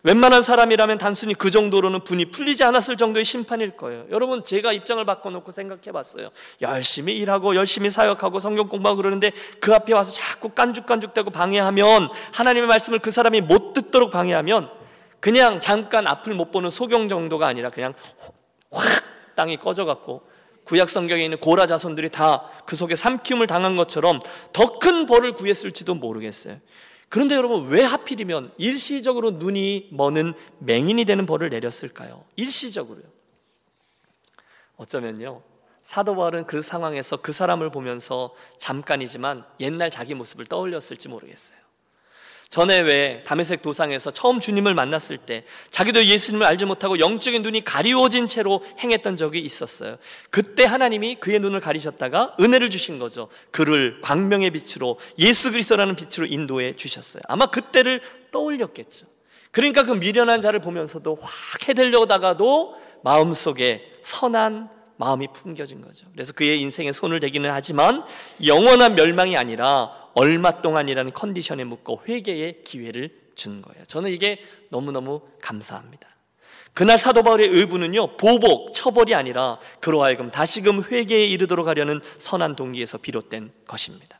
웬만한 0.03 0.41
사람이라면 0.41 0.97
단순히 0.97 1.33
그 1.35 1.51
정도로는 1.51 2.03
분이 2.03 2.31
풀리지 2.31 2.63
않았을 2.63 2.97
정도의 2.97 3.23
심판일 3.23 3.77
거예요. 3.77 4.05
여러분 4.09 4.43
제가 4.43 4.73
입장을 4.73 5.03
바꿔놓고 5.05 5.51
생각해 5.51 5.91
봤어요. 5.91 6.29
열심히 6.61 7.15
일하고 7.17 7.55
열심히 7.55 7.89
사역하고 7.89 8.39
성경 8.39 8.67
공부하고 8.67 8.97
그러는데 8.97 9.31
그 9.59 9.73
앞에 9.75 9.93
와서 9.93 10.11
자꾸 10.11 10.49
깐죽깐죽대고 10.49 11.29
방해하면 11.29 12.09
하나님의 12.33 12.67
말씀을 12.67 12.99
그 12.99 13.11
사람이 13.11 13.41
못 13.41 13.73
듣도록 13.73 14.11
방해하면 14.11 14.71
그냥 15.19 15.59
잠깐 15.59 16.07
앞을 16.07 16.33
못 16.33 16.51
보는 16.51 16.71
소경 16.71 17.07
정도가 17.07 17.45
아니라 17.45 17.69
그냥 17.69 17.93
확 18.71 19.03
땅이 19.35 19.57
꺼져갖고 19.57 20.23
구약 20.63 20.89
성경에 20.89 21.23
있는 21.23 21.39
고라 21.39 21.67
자손들이 21.67 22.09
다 22.09 22.49
그 22.65 22.77
속에 22.77 22.95
삼키움을 22.95 23.47
당한 23.47 23.75
것처럼 23.75 24.21
더 24.53 24.79
큰 24.79 25.05
벌을 25.05 25.33
구했을지도 25.33 25.93
모르겠어요. 25.95 26.55
그런데 27.11 27.35
여러분 27.35 27.67
왜 27.67 27.83
하필이면 27.83 28.53
일시적으로 28.57 29.31
눈이 29.31 29.89
머는 29.91 30.33
맹인이 30.59 31.03
되는 31.03 31.25
벌을 31.25 31.49
내렸을까요? 31.49 32.23
일시적으로요. 32.37 33.03
어쩌면요. 34.77 35.41
사도 35.83 36.15
바울은 36.15 36.47
그 36.47 36.61
상황에서 36.61 37.17
그 37.17 37.33
사람을 37.33 37.69
보면서 37.69 38.33
잠깐이지만 38.57 39.43
옛날 39.59 39.89
자기 39.89 40.15
모습을 40.15 40.45
떠올렸을지 40.45 41.09
모르겠어요. 41.09 41.59
전에 42.51 42.81
왜 42.81 43.23
담에색 43.25 43.61
도상에서 43.61 44.11
처음 44.11 44.41
주님을 44.41 44.73
만났을 44.73 45.17
때 45.17 45.45
자기도 45.69 46.03
예수님을 46.03 46.45
알지 46.45 46.65
못하고 46.65 46.99
영적인 46.99 47.41
눈이 47.43 47.63
가리워진 47.63 48.27
채로 48.27 48.61
행했던 48.77 49.15
적이 49.15 49.39
있었어요. 49.39 49.95
그때 50.29 50.65
하나님이 50.65 51.15
그의 51.15 51.39
눈을 51.39 51.61
가리셨다가 51.61 52.35
은혜를 52.41 52.69
주신 52.69 52.99
거죠. 52.99 53.29
그를 53.51 53.99
광명의 54.01 54.51
빛으로 54.51 54.99
예수 55.17 55.51
그리스도라는 55.51 55.95
빛으로 55.95 56.25
인도해 56.25 56.73
주셨어요. 56.73 57.23
아마 57.29 57.45
그때를 57.45 58.01
떠올렸겠죠. 58.31 59.07
그러니까 59.51 59.83
그 59.83 59.93
미련한 59.93 60.41
자를 60.41 60.59
보면서도 60.59 61.15
확 61.15 61.69
해들려다가도 61.69 62.75
마음속에 63.01 63.93
선한 64.01 64.69
마음이 64.97 65.29
풍겨진 65.33 65.79
거죠. 65.79 66.05
그래서 66.11 66.33
그의 66.33 66.59
인생에 66.59 66.91
손을 66.91 67.21
대기는 67.21 67.49
하지만 67.49 68.03
영원한 68.45 68.95
멸망이 68.95 69.37
아니라 69.37 70.00
얼마 70.13 70.61
동안이라는 70.61 71.13
컨디션에 71.13 71.63
묶어 71.63 72.01
회개의 72.07 72.63
기회를 72.63 73.09
준 73.35 73.61
거예요. 73.61 73.83
저는 73.85 74.11
이게 74.11 74.43
너무너무 74.69 75.21
감사합니다. 75.41 76.07
그날 76.73 76.97
사도 76.97 77.21
바울의 77.23 77.49
의부는요, 77.49 78.17
보복, 78.17 78.73
처벌이 78.73 79.13
아니라 79.13 79.59
그로 79.81 80.03
하여금 80.03 80.31
다시금 80.31 80.83
회개에 80.83 81.25
이르도록 81.25 81.67
하려는 81.67 81.99
선한 82.17 82.55
동기에서 82.55 82.97
비롯된 82.97 83.51
것입니다. 83.67 84.19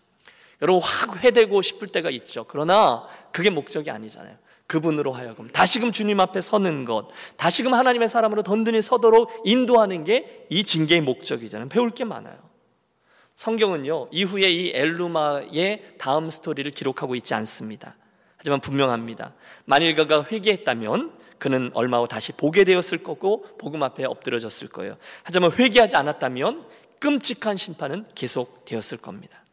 여러분, 0.62 0.82
확 0.84 1.24
회되고 1.24 1.62
싶을 1.62 1.88
때가 1.88 2.10
있죠. 2.10 2.46
그러나 2.48 3.08
그게 3.32 3.50
목적이 3.50 3.90
아니잖아요. 3.92 4.36
그분으로 4.68 5.12
하여금 5.12 5.50
다시금 5.50 5.92
주님 5.92 6.20
앞에 6.22 6.40
서는 6.40 6.86
것, 6.86 7.10
다시금 7.36 7.74
하나님의 7.74 8.08
사람으로 8.08 8.44
던든히 8.44 8.82
서도록 8.82 9.42
인도하는 9.46 10.04
게 10.06 10.48
이 10.50 10.64
징계의 10.64 11.02
목적이잖아요. 11.02 11.70
배울 11.70 11.92
게 11.92 12.04
많아요. 12.04 12.38
성경은요, 13.36 14.10
이후에 14.12 14.50
이 14.50 14.72
엘루마의 14.74 15.96
다음 15.98 16.30
스토리를 16.30 16.70
기록하고 16.72 17.16
있지 17.16 17.34
않습니다. 17.34 17.96
하지만 18.38 18.60
분명합니다. 18.60 19.34
만일 19.66 19.96
그가 19.96 20.26
회개했다면 20.32 21.12
그는 21.38 21.72
얼마 21.74 22.00
후 22.00 22.08
다시 22.08 22.32
보게 22.34 22.64
되었을 22.64 23.00
거고 23.00 23.46
복음 23.58 23.82
앞에 23.84 24.06
엎드려졌을 24.06 24.68
거예요. 24.68 24.96
하지만 25.24 25.52
회개하지 25.52 25.96
않았다면 25.96 26.66
끔찍한 27.00 27.58
심판은 27.58 28.06
계속되었을 28.14 29.00
겁니다. 29.00 29.44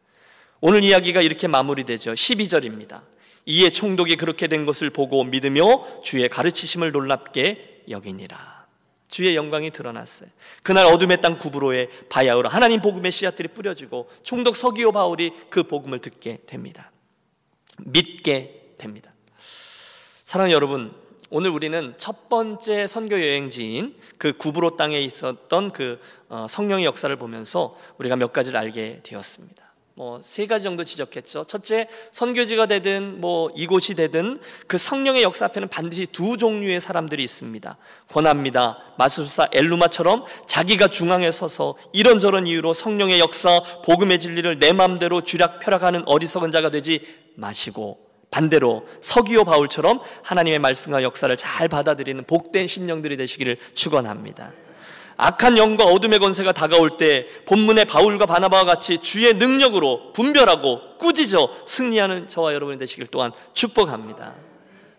오늘 0.61 0.83
이야기가 0.83 1.21
이렇게 1.21 1.47
마무리되죠. 1.47 2.13
12절입니다. 2.13 3.01
이에 3.45 3.69
총독이 3.71 4.17
그렇게 4.17 4.47
된 4.47 4.65
것을 4.65 4.91
보고 4.91 5.23
믿으며 5.23 6.01
주의 6.03 6.27
가르치심을 6.29 6.91
놀랍게 6.91 7.85
여기니라. 7.89 8.58
주의 9.09 9.35
영광이 9.35 9.71
드러났어요. 9.71 10.29
그날 10.63 10.85
어둠의 10.85 11.19
땅 11.21 11.37
구브로에 11.37 11.89
바야흐로 12.09 12.47
하나님 12.47 12.79
복음의 12.79 13.11
씨앗들이 13.11 13.49
뿌려지고 13.49 14.09
총독 14.23 14.55
서기오 14.55 14.91
바울이 14.91 15.33
그 15.49 15.63
복음을 15.63 15.99
듣게 15.99 16.39
됩니다. 16.45 16.91
믿게 17.79 18.75
됩니다. 18.77 19.11
사랑하는 20.23 20.55
여러분, 20.55 20.93
오늘 21.31 21.49
우리는 21.49 21.95
첫 21.97 22.29
번째 22.29 22.87
선교 22.87 23.19
여행지인 23.19 23.95
그 24.17 24.33
구브로 24.33 24.77
땅에 24.77 24.99
있었던 24.99 25.71
그 25.71 25.99
어, 26.29 26.45
성령의 26.47 26.85
역사를 26.85 27.13
보면서 27.15 27.75
우리가 27.97 28.15
몇 28.15 28.31
가지를 28.31 28.59
알게 28.59 29.01
되었습니다. 29.03 29.68
뭐 29.99 30.21
세 30.21 30.45
가지 30.45 30.63
정도 30.63 30.85
지적했죠. 30.85 31.43
첫째, 31.43 31.89
선교지가 32.11 32.67
되든 32.67 33.19
뭐 33.19 33.51
이곳이 33.53 33.95
되든 33.95 34.39
그 34.65 34.77
성령의 34.77 35.23
역사 35.23 35.45
앞에는 35.45 35.67
반드시 35.67 36.05
두 36.05 36.37
종류의 36.37 36.79
사람들이 36.79 37.21
있습니다. 37.21 37.75
권합니다. 38.07 38.77
마술사 38.97 39.49
엘루마처럼 39.51 40.23
자기가 40.47 40.87
중앙에 40.87 41.29
서서 41.31 41.75
이런저런 41.91 42.47
이유로 42.47 42.71
성령의 42.71 43.19
역사, 43.19 43.61
복음의 43.83 44.21
진리를 44.21 44.59
내 44.59 44.71
마음대로 44.71 45.21
쥐락펴락하는 45.21 46.03
어리석은 46.05 46.51
자가 46.51 46.69
되지 46.69 47.05
마시고 47.35 47.99
반대로 48.31 48.87
서기오 49.01 49.43
바울처럼 49.43 49.99
하나님의 50.23 50.59
말씀과 50.59 51.03
역사를 51.03 51.35
잘 51.35 51.67
받아들이는 51.67 52.23
복된 52.23 52.67
심령들이 52.67 53.17
되시기를 53.17 53.57
축원합니다. 53.73 54.53
악한 55.21 55.57
영과 55.57 55.83
어둠의 55.83 56.19
권세가 56.19 56.53
다가올 56.53 56.91
때 56.95 57.27
본문의 57.45 57.83
바울과 57.83 58.25
바나바와 58.25 58.63
같이 58.63 58.99
주의 58.99 59.33
능력으로 59.33 60.13
분별하고 60.13 60.97
꾸짖어 60.97 61.65
승리하는 61.65 62.29
저와 62.29 62.53
여러분이 62.53 62.79
되시길 62.79 63.07
또한 63.07 63.33
축복합니다. 63.53 64.33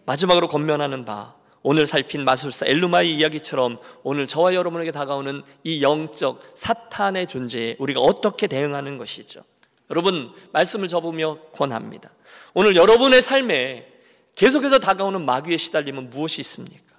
마지막으로 0.05 0.47
건면하는 0.47 1.07
바 1.07 1.33
오늘 1.63 1.87
살핀 1.87 2.27
마술사 2.27 2.67
엘루마의 2.67 3.17
이야기처럼 3.17 3.79
오늘 4.03 4.27
저와 4.27 4.53
여러분에게 4.53 4.93
다가오는 4.93 5.43
이 5.65 5.83
영적 5.83 6.53
사탄의 6.55 7.27
존재에 7.27 7.77
우리가 7.79 8.01
어떻게 8.01 8.47
대응하는 8.47 8.99
것이죠. 8.99 9.43
여러분 9.91 10.33
말씀을 10.53 10.89
접으며 10.89 11.39
권합니다. 11.55 12.11
오늘 12.53 12.77
여러분의 12.77 13.23
삶에 13.23 13.91
계속해서 14.35 14.81
다가오는 14.81 15.25
마귀의 15.25 15.57
시달림은 15.57 16.11
무엇이 16.11 16.43
있습니까? 16.43 16.95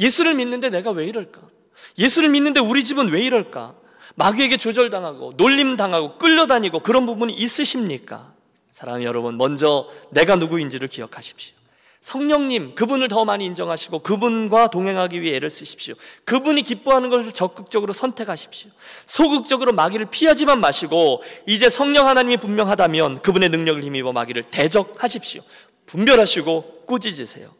예수를 0.00 0.34
믿는데 0.34 0.70
내가 0.70 0.90
왜 0.90 1.06
이럴까? 1.06 1.59
예수를 1.98 2.28
믿는데 2.28 2.60
우리 2.60 2.82
집은 2.84 3.08
왜 3.08 3.22
이럴까? 3.22 3.74
마귀에게 4.16 4.56
조절당하고 4.56 5.34
놀림당하고 5.36 6.18
끌려다니고 6.18 6.80
그런 6.80 7.06
부분이 7.06 7.32
있으십니까? 7.32 8.32
사랑하는 8.70 9.04
여러분, 9.04 9.36
먼저 9.36 9.88
내가 10.10 10.36
누구인지를 10.36 10.88
기억하십시오. 10.88 11.54
성령님, 12.02 12.74
그분을 12.74 13.08
더 13.08 13.26
많이 13.26 13.44
인정하시고 13.44 13.98
그분과 13.98 14.70
동행하기 14.70 15.20
위해 15.20 15.36
애를 15.36 15.50
쓰십시오. 15.50 15.94
그분이 16.24 16.62
기뻐하는 16.62 17.10
것을 17.10 17.32
적극적으로 17.32 17.92
선택하십시오. 17.92 18.70
소극적으로 19.04 19.72
마귀를 19.72 20.06
피하지만 20.06 20.60
마시고 20.60 21.22
이제 21.46 21.68
성령 21.68 22.08
하나님이 22.08 22.38
분명하다면 22.38 23.20
그분의 23.20 23.50
능력을 23.50 23.84
힘입어 23.84 24.12
마귀를 24.12 24.44
대적하십시오. 24.44 25.42
분별하시고 25.84 26.84
꾸짖으세요. 26.86 27.54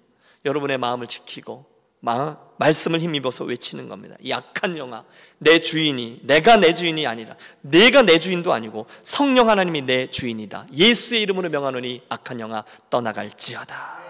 여러분의 0.47 0.79
마음을 0.79 1.07
지키고 1.07 1.67
마, 1.67 1.70
말씀을 2.01 3.01
힘입어서 3.01 3.45
외치는 3.45 3.89
겁니다. 3.89 4.17
약한 4.29 4.77
영아, 4.77 5.05
내 5.39 5.61
주인이, 5.61 6.21
내가 6.25 6.57
내 6.57 6.75
주인이 6.75 7.07
아니라, 7.07 7.37
내가 7.61 8.03
내 8.03 8.19
주인도 8.19 8.53
아니고, 8.53 8.87
성령 9.03 9.49
하나님이 9.49 9.83
내 9.83 10.09
주인이다. 10.09 10.67
예수의 10.75 11.23
이름으로 11.23 11.51
명하노니 11.51 12.03
악한 12.09 12.41
영아 12.41 12.65
떠나갈지어다. 12.89 14.01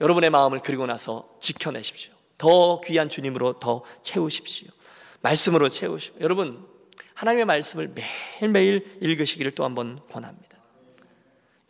여러분의 0.00 0.30
마음을 0.30 0.60
그리고 0.62 0.86
나서 0.86 1.28
지켜내십시오. 1.40 2.12
더 2.36 2.80
귀한 2.82 3.08
주님으로 3.08 3.54
더 3.54 3.82
채우십시오. 4.02 4.68
말씀으로 5.22 5.68
채우시오. 5.68 6.14
여러분, 6.20 6.64
하나님의 7.14 7.44
말씀을 7.46 7.92
매일매일 8.40 8.98
읽으시기를 9.00 9.50
또 9.52 9.64
한 9.64 9.74
번 9.74 10.00
권합니다. 10.08 10.48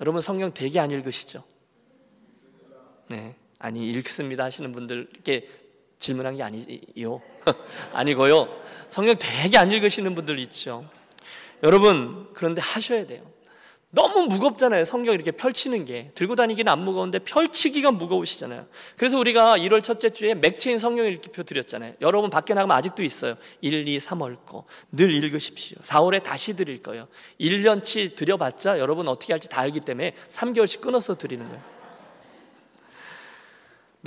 여러분 0.00 0.20
성경 0.20 0.52
되게 0.52 0.78
안 0.78 0.90
읽으시죠? 0.90 1.42
네. 3.08 3.34
아니, 3.58 3.90
읽습니다 3.90 4.44
하시는 4.44 4.72
분들 4.72 5.08
이렇게 5.12 5.48
질문한 5.98 6.36
게 6.36 6.42
아니요. 6.42 7.20
아니고요. 7.92 8.48
성경 8.90 9.16
되게 9.18 9.58
안 9.58 9.70
읽으시는 9.70 10.14
분들 10.14 10.38
있죠. 10.40 10.88
여러분, 11.62 12.28
그런데 12.34 12.60
하셔야 12.62 13.06
돼요. 13.06 13.22
너무 13.90 14.26
무겁잖아요. 14.26 14.84
성경 14.84 15.14
이렇게 15.14 15.30
펼치는 15.30 15.86
게. 15.86 16.08
들고 16.14 16.36
다니기는 16.36 16.70
안 16.70 16.84
무거운데 16.84 17.20
펼치기가 17.20 17.90
무거우시잖아요. 17.90 18.66
그래서 18.96 19.18
우리가 19.18 19.56
1월 19.58 19.82
첫째 19.82 20.10
주에 20.10 20.34
맥체인 20.34 20.78
성경 20.78 21.06
읽기표 21.06 21.42
드렸잖아요. 21.44 21.94
여러분 22.02 22.28
밖에 22.28 22.52
나가면 22.52 22.76
아직도 22.76 23.02
있어요. 23.02 23.36
1, 23.62 23.88
2, 23.88 23.98
3월 23.98 24.44
거. 24.44 24.66
늘 24.92 25.14
읽으십시오. 25.14 25.78
4월에 25.80 26.22
다시 26.22 26.54
드릴 26.54 26.82
거예요. 26.82 27.08
1년치 27.40 28.14
드려봤자 28.14 28.78
여러분 28.78 29.08
어떻게 29.08 29.32
할지 29.32 29.48
다 29.48 29.62
알기 29.62 29.80
때문에 29.80 30.14
3개월씩 30.28 30.82
끊어서 30.82 31.16
드리는 31.16 31.46
거예요. 31.46 31.77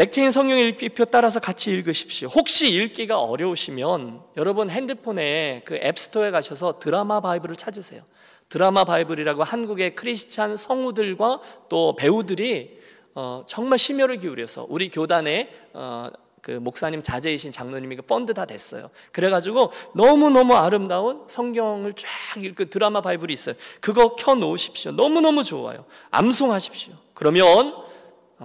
맥체인 0.02 0.32
성경 0.32 0.58
읽기표 0.58 1.06
따라서 1.06 1.40
같이 1.40 1.70
읽으십시오. 1.72 2.28
혹시 2.30 2.72
읽기가 2.72 3.20
어려우시면 3.20 4.22
여러분 4.36 4.72
핸드폰에 4.72 5.62
그 5.64 5.76
App 5.76 5.94
Store에 5.94 6.32
가셔서 6.32 6.80
Drama 6.80 7.20
Bible을 7.20 7.56
찾으세요. 7.56 8.02
Drama 8.50 8.84
Bible이라고 8.84 9.44
한국의 9.44 9.94
크리스찬 9.94 10.58
성우들과 10.58 11.42
또 11.70 11.96
배우들이 11.96 12.80
어, 13.14 13.44
정말 13.46 13.78
심혈을 13.78 14.18
기울여서 14.18 14.66
우리 14.70 14.90
교단에 14.90 15.52
어, 15.74 16.10
그 16.42 16.50
목사님 16.50 17.00
자제이신 17.00 17.52
장로님이 17.52 17.98
그 17.98 18.02
펀드 18.02 18.34
다 18.34 18.46
됐어요. 18.46 18.90
그래가지고 19.12 19.72
너무너무 19.94 20.56
아름다운 20.56 21.26
성경을 21.28 21.94
쫙 21.94 22.44
읽고 22.44 22.72
드라마 22.72 23.02
바이블이 23.02 23.32
있어요. 23.34 23.54
그거 23.80 24.16
켜 24.16 24.34
놓으십시오. 24.34 24.94
너무너무 24.94 25.44
좋아요. 25.44 25.86
암송하십시오. 26.10 26.96
그러면 27.14 27.91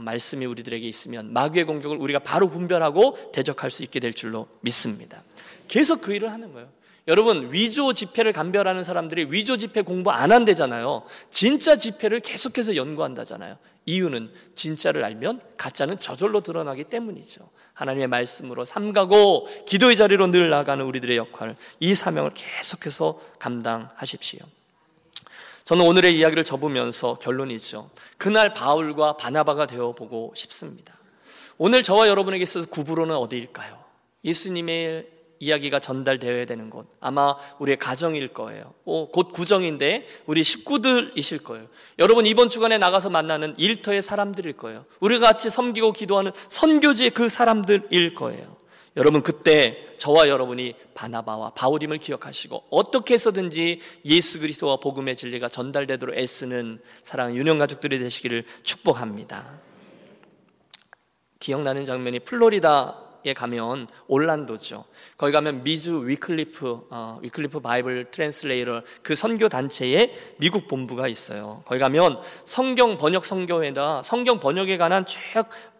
말씀이 0.01 0.45
우리들에게 0.47 0.87
있으면 0.87 1.33
마귀의 1.33 1.65
공격을 1.65 1.97
우리가 1.97 2.19
바로 2.21 2.49
분별하고 2.49 3.33
대적할 3.33 3.71
수 3.71 3.83
있게 3.83 4.01
될 4.01 4.13
줄로 4.13 4.49
믿습니다. 4.61 5.23
계속 5.69 6.01
그 6.01 6.15
일을 6.15 6.33
하는 6.33 6.53
거예요. 6.53 6.69
여러분 7.09 7.53
위조 7.53 7.93
지폐를 7.93 8.33
감별하는 8.33 8.83
사람들이 8.83 9.29
위조 9.31 9.57
지폐 9.57 9.83
공부 9.83 10.11
안 10.11 10.33
한대잖아요. 10.33 11.05
진짜 11.31 11.77
지폐를 11.77 12.21
계속해서 12.21 12.75
연구한다잖아요. 12.75 13.57
이유는 13.87 14.33
진짜를 14.57 15.05
알면 15.05 15.41
가짜는 15.57 15.97
저절로 15.99 16.41
드러나기 16.41 16.83
때문이죠. 16.85 17.49
하나님의 17.75 18.09
말씀으로 18.09 18.65
삼가고 18.65 19.49
기도의 19.67 19.97
자리로 19.97 20.27
늘 20.29 20.51
나가는 20.51 20.85
우리들의 20.85 21.17
역할, 21.17 21.55
이 21.79 21.95
사명을 21.95 22.33
계속해서 22.35 23.21
감당하십시오. 23.39 24.41
저는 25.67 25.85
오늘의 25.85 26.17
이야기를 26.17 26.45
접으면서 26.45 27.19
결론이죠. 27.19 27.91
그날 28.19 28.55
바울과 28.55 29.17
바나바가 29.17 29.67
되어 29.67 29.93
보고 29.97 30.33
싶습니다. 30.37 30.97
오늘 31.59 31.83
저와 31.83 32.07
여러분에게 32.07 32.45
있어서 32.45 32.69
구부로는 32.69 33.17
어디일까요? 33.17 33.77
예수님의 34.25 35.09
이야기가 35.41 35.81
전달되어야 35.81 36.47
되는 36.47 36.71
곳 36.71 36.87
아마 37.01 37.35
우리의 37.59 37.79
가정일 37.79 38.29
거예요. 38.29 38.75
오, 38.85 39.09
곧 39.09 39.33
구정인데 39.33 40.07
우리 40.27 40.45
식구들이실 40.45 41.43
거예요. 41.43 41.67
여러분 41.99 42.27
이번 42.27 42.49
주간에 42.49 42.79
나가서 42.79 43.11
만나는 43.11 43.55
일터의 43.59 44.03
사람들일 44.03 44.53
거예요. 44.53 44.85
우리가 45.01 45.27
같이 45.27 45.51
섬기고 45.51 45.93
기도하는 45.95 46.31
선교지의 46.47 47.11
그 47.11 47.29
사람들일 47.29 48.15
거예요. 48.15 48.57
여러분 48.97 49.23
그때 49.23 49.87
저와 49.99 50.29
여러분이 50.29 50.75
바나바와 50.95 51.51
바울임을 51.51 51.99
기억하시고 51.99 52.65
어떻게 52.71 53.15
해서든지 53.15 53.81
예수 54.07 54.41
그리스도와 54.41 54.77
복음의 54.77 55.17
진리가 55.17 55.49
전달되도록 55.49 56.17
애쓰는 56.17 56.81
사랑하는 57.03 57.37
유년 57.37 57.59
가족들이 57.59 57.99
되시기를 57.99 58.45
축복합니다. 58.63 59.61
기억나는 61.39 61.85
장면이 61.85 62.21
플로리다 62.21 63.07
에 63.27 63.35
가면 63.35 63.89
올란도죠. 64.07 64.85
거기 65.19 65.33
가면 65.33 65.65
미주 65.65 66.07
Wycliffe 66.07 66.87
어, 66.91 67.19
Wycliffe 67.23 67.59
Bible 67.59 68.13
Translator 68.13 68.83
그 69.03 69.17
선교 69.17 69.49
단체의 69.49 70.15
미국 70.37 70.69
본부가 70.69 71.09
있어요. 71.09 71.63
거기 71.65 71.81
가면 71.81 72.21
성경 72.45 72.99
번역 72.99 73.25
성교회다 73.25 74.03
성경 74.03 74.39
번역에 74.39 74.77
관한 74.77 75.05
쭉 75.07 75.19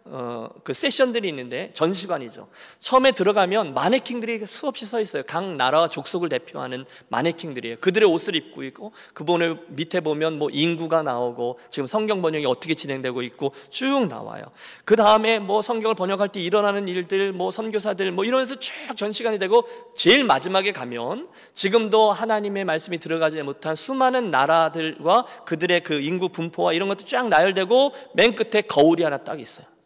어, 0.09 0.49
그 0.63 0.73
세션들이 0.73 1.27
있는데 1.29 1.71
전시관이죠. 1.73 2.47
처음에 2.79 3.11
들어가면 3.11 3.73
마네킹들이 3.73 4.45
수없이 4.45 4.85
서 4.85 4.99
있어요. 5.01 5.23
각 5.25 5.43
나라와 5.55 5.87
족속을 5.87 6.29
대표하는 6.29 6.85
마네킹들이에요. 7.09 7.77
그들의 7.77 8.07
옷을 8.09 8.35
입고 8.35 8.63
있고 8.63 8.91
그분의 9.13 9.57
밑에 9.67 9.99
보면 9.99 10.37
뭐 10.37 10.49
인구가 10.51 11.03
나오고 11.03 11.59
지금 11.69 11.87
성경 11.87 12.21
번역이 12.21 12.45
어떻게 12.45 12.73
진행되고 12.73 13.21
있고 13.23 13.53
쭉 13.69 14.07
나와요. 14.07 14.43
그 14.85 14.95
다음에 14.95 15.39
뭐 15.39 15.61
성경을 15.61 15.95
번역할 15.95 16.29
때 16.29 16.39
일어나는 16.39 16.87
일들, 16.87 17.33
뭐 17.33 17.51
선교사들 17.51 18.11
뭐 18.11 18.25
이러면서 18.25 18.55
쭉 18.55 18.73
전시관이 18.95 19.39
되고 19.39 19.67
제일 19.95 20.23
마지막에 20.23 20.71
가면 20.71 21.27
지금도 21.53 22.11
하나님의 22.11 22.65
말씀이 22.65 22.97
들어가지 22.97 23.41
못한 23.43 23.75
수많은 23.75 24.31
나라들과 24.31 25.25
그들의 25.45 25.83
그 25.83 25.99
인구 25.99 26.29
분포와 26.29 26.73
이런 26.73 26.89
것도 26.89 27.05
쫙 27.05 27.27
나열되고 27.27 27.93
맨 28.13 28.35
끝에 28.35 28.61
거울이 28.61 29.03
하나 29.03 29.17
딱 29.17 29.39
있어요. 29.39 29.76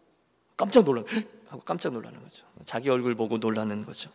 깜짝 0.62 0.86
놀라 0.86 1.04
하고 1.50 1.64
깜짝 1.64 1.92
놀라는 1.94 2.22
거죠. 2.22 2.46
자기 2.66 2.90
얼굴 2.90 3.16
보고 3.16 3.40
놀라는 3.40 3.84
거죠. 3.84 4.12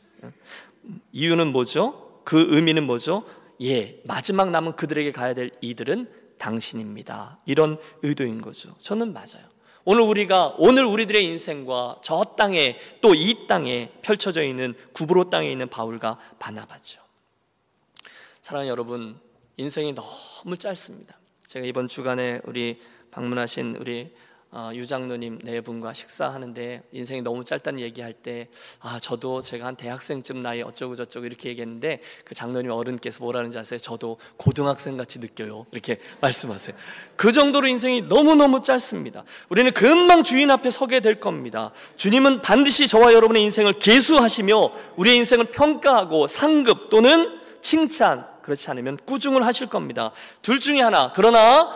이유는 1.12 1.48
뭐죠? 1.48 2.20
그 2.24 2.54
의미는 2.54 2.86
뭐죠? 2.86 3.24
예, 3.62 4.00
마지막 4.04 4.50
남은 4.50 4.76
그들에게 4.76 5.10
가야 5.10 5.34
될 5.34 5.50
이들은 5.60 6.08
당신입니다. 6.38 7.38
이런 7.46 7.78
의도인 8.02 8.40
거죠. 8.40 8.76
저는 8.78 9.12
맞아요. 9.12 9.44
오늘 9.84 10.02
우리가 10.02 10.54
오늘 10.58 10.84
우리들의 10.84 11.24
인생과 11.24 12.00
저 12.02 12.22
땅에 12.36 12.78
또 13.00 13.14
이 13.14 13.46
땅에 13.48 13.92
펼쳐져 14.02 14.42
있는 14.44 14.74
구브로 14.92 15.30
땅에 15.30 15.50
있는 15.50 15.68
바울과 15.68 16.18
바나바죠. 16.38 17.00
사랑하는 18.42 18.70
여러분, 18.70 19.18
인생이 19.56 19.94
너무 19.94 20.56
짧습니다. 20.56 21.18
제가 21.46 21.66
이번 21.66 21.88
주간에 21.88 22.40
우리 22.44 22.80
방문하신 23.10 23.76
우리 23.76 24.12
어, 24.12 24.25
유장로님 24.74 25.40
네 25.44 25.60
분과 25.60 25.92
식사하는데 25.92 26.82
인생이 26.92 27.22
너무 27.22 27.44
짧다는 27.44 27.80
얘기할 27.80 28.12
때 28.12 28.48
아 28.80 28.98
저도 29.00 29.40
제가 29.40 29.66
한 29.66 29.76
대학생쯤 29.76 30.42
나이 30.42 30.62
어쩌고 30.62 30.96
저쩌고 30.96 31.26
이렇게 31.26 31.48
얘기했는데 31.50 32.00
그 32.24 32.34
장로님 32.34 32.70
어른께서 32.70 33.22
뭐라는지 33.22 33.58
아세요? 33.58 33.78
저도 33.78 34.18
고등학생 34.36 34.96
같이 34.96 35.18
느껴요 35.18 35.66
이렇게 35.72 35.98
말씀하세요. 36.20 36.76
그 37.16 37.32
정도로 37.32 37.66
인생이 37.66 38.02
너무 38.02 38.34
너무 38.34 38.62
짧습니다. 38.62 39.24
우리는 39.48 39.72
금방 39.72 40.22
주인 40.22 40.50
앞에 40.50 40.70
서게 40.70 41.00
될 41.00 41.20
겁니다. 41.20 41.72
주님은 41.96 42.42
반드시 42.42 42.86
저와 42.86 43.12
여러분의 43.12 43.42
인생을 43.44 43.78
계수하시며 43.78 44.72
우리의 44.96 45.16
인생을 45.18 45.46
평가하고 45.46 46.26
상급 46.26 46.90
또는 46.90 47.40
칭찬 47.62 48.26
그렇지 48.42 48.70
않으면 48.70 48.98
꾸중을 49.04 49.44
하실 49.44 49.66
겁니다. 49.66 50.12
둘 50.42 50.60
중에 50.60 50.80
하나. 50.80 51.12
그러나 51.14 51.74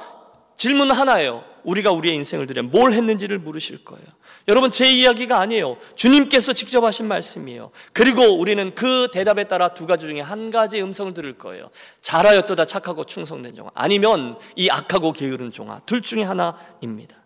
질문 0.57 0.91
하나예요. 0.91 1.50
우리가 1.65 1.93
우리의 1.93 2.17
인생을 2.17 2.47
들여 2.47 2.63
뭘 2.65 2.93
했는지를 2.93 3.39
물으실 3.39 3.85
거예요. 3.85 4.05
여러분 4.49 4.71
제 4.71 4.91
이야기가 4.91 5.39
아니에요. 5.39 5.77
주님께서 5.95 6.53
직접 6.53 6.83
하신 6.85 7.07
말씀이에요. 7.07 7.71
그리고 7.93 8.23
우리는 8.23 8.75
그 8.75 9.09
대답에 9.13 9.45
따라 9.45 9.75
두 9.75 9.87
가지 9.87 10.07
중에 10.07 10.21
한 10.21 10.51
가지 10.51 10.81
음성을 10.81 11.13
들을 11.13 11.39
거예요. 11.39 11.71
잘하였도다 12.01 12.65
착하고 12.65 13.05
충성된 13.05 13.55
종아 13.55 13.71
아니면 13.75 14.39
이 14.57 14.69
악하고 14.71 15.13
게으른 15.13 15.51
종아 15.51 15.81
둘 15.87 16.03
중에 16.03 16.23
하나입니다. 16.23 17.17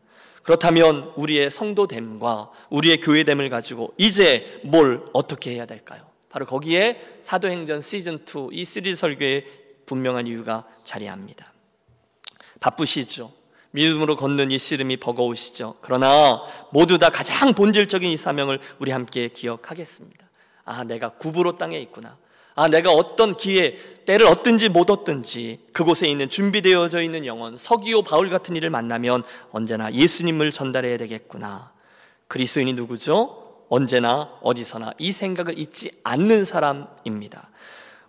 그렇다면 0.42 1.12
우리의 1.16 1.50
성도됨과 1.50 2.50
우리의 2.68 3.00
교회됨을 3.00 3.48
가지고 3.48 3.94
이제 3.96 4.60
뭘 4.62 5.04
어떻게 5.14 5.52
해야 5.52 5.64
될까요? 5.64 6.02
바로 6.28 6.44
거기에 6.46 7.00
사도행전 7.22 7.80
시즌 7.80 8.24
2 8.26 8.48
이 8.52 8.64
시리즈 8.64 8.96
설교의 8.96 9.46
분명한 9.86 10.26
이유가 10.26 10.64
자리합니다. 10.84 11.52
바쁘시죠. 12.60 13.30
믿음으로 13.74 14.14
걷는 14.14 14.52
이 14.52 14.58
씨름이 14.58 14.98
버거우시죠. 14.98 15.74
그러나 15.80 16.42
모두 16.70 16.96
다 16.96 17.10
가장 17.10 17.54
본질적인 17.54 18.08
이 18.08 18.16
사명을 18.16 18.60
우리 18.78 18.92
함께 18.92 19.28
기억하겠습니다. 19.28 20.24
아, 20.64 20.84
내가 20.84 21.10
구부로 21.10 21.58
땅에 21.58 21.78
있구나. 21.80 22.16
아, 22.54 22.68
내가 22.68 22.92
어떤 22.92 23.36
기회, 23.36 23.76
때를 24.06 24.26
얻든지 24.26 24.68
못 24.68 24.90
얻든지 24.90 25.70
그곳에 25.72 26.06
있는 26.06 26.30
준비되어져 26.30 27.02
있는 27.02 27.26
영혼, 27.26 27.56
서기오 27.56 28.02
바울 28.02 28.30
같은 28.30 28.54
이를 28.54 28.70
만나면 28.70 29.24
언제나 29.50 29.92
예수님을 29.92 30.52
전달해야 30.52 30.96
되겠구나. 30.96 31.72
그리스도인이 32.28 32.74
누구죠? 32.74 33.64
언제나 33.68 34.30
어디서나 34.40 34.92
이 34.98 35.10
생각을 35.10 35.58
잊지 35.58 35.90
않는 36.04 36.44
사람입니다. 36.44 37.48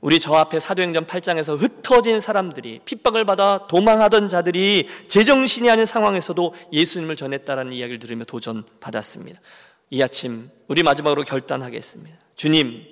우리 0.06 0.20
저 0.20 0.36
앞에 0.36 0.60
사도행전 0.60 1.08
8장에서 1.08 1.60
흩어진 1.60 2.20
사람들이 2.20 2.80
핍박을 2.86 3.26
받아 3.26 3.66
도망하던 3.66 4.28
자들이 4.28 4.88
제정신이 5.08 5.68
아닌 5.68 5.88
상황에서도 5.88 6.54
예수님을 6.72 7.16
전했다라는 7.16 7.74
이야기를 7.74 7.98
들으며 7.98 8.24
도전 8.24 8.66
받았습니다. 8.80 9.42
이 9.90 10.04
아침 10.04 10.52
우리 10.68 10.84
마지막으로 10.84 11.24
결단하겠습니다. 11.24 12.16
주님, 12.36 12.86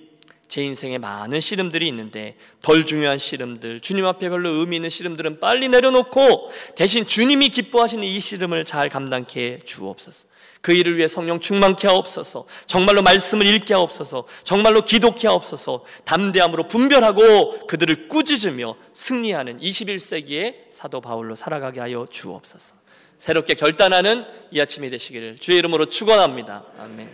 제 0.48 0.64
인생에 0.64 0.98
많은 0.98 1.40
씨름들이 1.40 1.88
있는데 1.90 2.36
덜 2.64 2.84
중요한 2.84 3.20
씨름들, 3.20 3.82
주님 3.82 4.08
앞에 4.08 4.30
별로 4.30 4.50
의미 4.50 4.78
있는 4.78 4.90
씨름들은 4.90 5.40
빨리 5.40 5.70
내려놓고 5.70 6.50
대신 6.76 7.06
주님이 7.06 7.50
기뻐하시는 7.50 8.04
이 8.04 8.20
씨름을 8.20 8.66
잘 8.66 8.90
감당케 8.90 9.60
주옵소서. 9.66 10.33
그 10.64 10.72
일을 10.72 10.98
위해 10.98 11.10
성령 11.10 11.42
충만케 11.42 11.90
하옵소서. 11.90 12.46
정말로 12.66 13.04
말씀을 13.04 13.46
읽게 13.46 13.74
하옵소서. 13.74 14.26
정말로 14.44 14.86
기독케 14.86 15.28
하옵소서. 15.28 15.84
담대함으로 16.06 16.70
분별하고 16.70 17.68
그들을 17.68 18.08
꾸짖으며 18.08 18.78
승리하는 18.94 19.60
21세기의 19.60 20.56
사도 20.70 21.02
바울로 21.02 21.36
살아가게 21.36 21.82
하여 21.82 22.08
주옵소서. 22.10 22.76
새롭게 23.18 23.56
결단하는 23.56 24.26
이 24.52 24.62
아침이 24.62 24.90
되시기를 24.90 25.38
주의 25.38 25.58
이름으로 25.60 25.88
축원합니다. 25.88 26.64
아멘. 26.80 27.12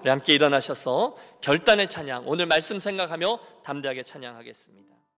우리 0.00 0.10
함께 0.10 0.34
일어나셔서 0.34 1.16
결단의 1.42 1.88
찬양 1.88 2.24
오늘 2.26 2.46
말씀 2.46 2.80
생각하며 2.80 3.38
담대하게 3.62 4.02
찬양하겠습니다. 4.02 4.83